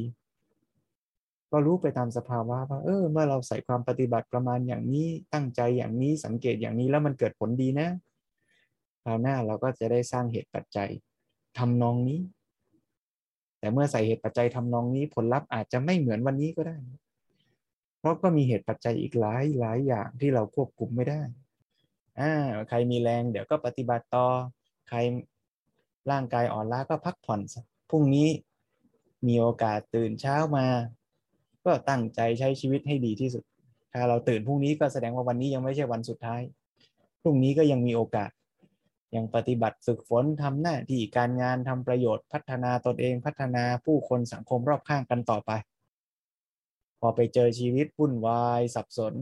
[1.51, 7.89] ก็รู้ไปตามสภาวะว่าเออเมื่อเราใส่ความปฏิบัติประมาณอย่างนี้ตั้งใจอย่างนี้สังเกตอย่างนี้แล้วมันเกิดผลดีนะ
[9.03, 10.89] คราวหน้าเราก็จะได้สร้างเหตุปัจจัย
[11.57, 12.19] ทำนองนี้
[13.59, 16.77] แต่เมื่อใส่เหตุปัจจัยทำนองนี้ผลลัพธ์อาจจะไม่เหมือนวันนี้ก็ได้
[17.99, 21.21] เพราะก็มีเหตุปัจจัยอีกหลายหลายอย่างที่เราควบคุมไม่ได้
[22.19, 22.33] อ่า
[22.69, 24.25] ใครมีแรงเดี๋ยวก็ปฏิบัติต่อ
[24.89, 24.97] ใคร
[26.11, 27.41] ร่างกายอ่อนล้าก็พักผ่อน
[27.89, 28.29] พรุ่งนี้
[29.27, 30.65] มีโอกาสตื่นเช้ามา
[31.65, 33.43] ก็ตั้งใจใช้ชีวิตให้ดีที่สุด
[33.93, 36.41] ถ้าเราตื่นพรุ่งนี้ก็แสดงว่าวันนี้ยังไม่ใช่วันสุดท้าย
[37.21, 38.31] พรุ่งนี้ก็ยังมีโอกาส
[39.15, 45.51] ยังปฏิบัติฝึกฝนทำหน้าที่การงานทำประโยชน์ พัฒนาตนเองพัฒนาผู้คนสังคมรอบข้างกันต่อไป
[46.99, 49.13] พอไปเจอชีวิตวุ่นวายสับสน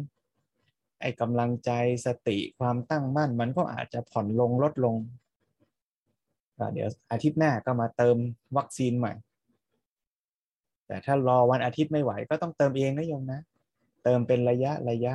[1.01, 1.71] ไอ้กำลังใจ
[2.05, 4.95] สติความตั้งมั่นมันก็อาจจะผ่อนลงลดลง
[6.73, 8.17] เดี๋ยวอาทิตย์หน้าก็มาเติม
[8.57, 9.13] วัคซีนใหม่
[10.88, 13.41] แต่ถ้ารอวันอาทิตย์ไม่ไหวก็ต้องเติมเองนะโยมนะ
[14.03, 15.13] เติมเป็นระยะระยะ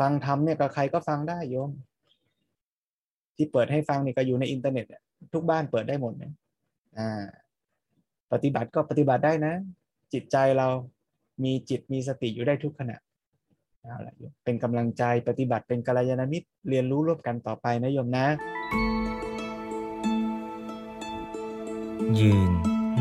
[0.00, 1.70] ฟังธรรมเนี่ยก็ใครก็ฟังได้โยม
[3.36, 4.86] ที่เปิดให้ฟังนี่ก็อยู่ในอินเทอร์เน็ต
[5.34, 6.32] ทุกบ้านเปิดได้หมดนะ
[6.98, 7.22] อ่า
[8.32, 9.54] ปฏิบัติก็ปฏิบัติได้นะ
[10.12, 10.68] จิตใจเรา
[11.44, 12.96] มีจิตมีสติอยู่ได้ทุกขณะ
[13.82, 18.26] เอาละไรเป็นกำลังใจปฏิบัติเป็นกัลยาณมิตรเรียนรู้ร่วมกันต่อไปนะโยมนะ
[22.18, 22.50] ยืน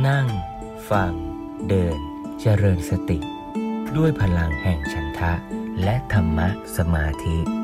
[0.07, 0.27] นั่ง
[0.89, 1.13] ฟัง
[1.67, 1.97] เดิน
[2.41, 3.19] เจริญสติ
[3.97, 5.33] ด้วยพลังแห่งฉันทะ
[5.83, 6.47] และธรรมะ
[6.77, 7.58] สมาธิ